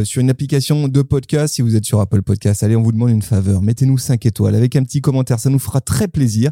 sur 0.05 0.21
une 0.21 0.31
application 0.31 0.89
de 0.89 1.03
podcast. 1.03 1.55
Si 1.55 1.63
vous 1.63 1.77
êtes 1.77 1.85
sur 1.85 2.01
Apple 2.01 2.23
Podcast, 2.23 2.63
allez, 2.63 2.77
on 2.77 2.83
vous 2.83 2.93
demande 2.93 3.11
une 3.11 3.23
faveur. 3.23 3.63
Mettez-nous 3.63 3.99
5 3.99 4.25
étoiles 4.27 4.55
avec 4.55 4.77
un 4.77 4.83
petit 4.83 5.01
commentaire. 5.01 5.39
Ça 5.41 5.51
nous 5.51 5.59
fera 5.59 5.81
très 5.81 6.09
plaisir. 6.09 6.50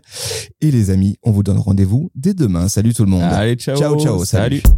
Et 0.60 0.70
les 0.70 0.90
amis, 0.90 1.16
on 1.22 1.30
vous 1.30 1.42
donne 1.42 1.58
rendez-vous 1.58 2.10
dès 2.14 2.34
demain. 2.34 2.68
Salut 2.68 2.94
tout 2.94 3.04
le 3.04 3.10
monde. 3.10 3.22
Allez, 3.22 3.56
ciao. 3.56 3.76
Ciao, 3.76 3.98
ciao, 4.00 4.24
salut. 4.24 4.60
salut. 4.60 4.76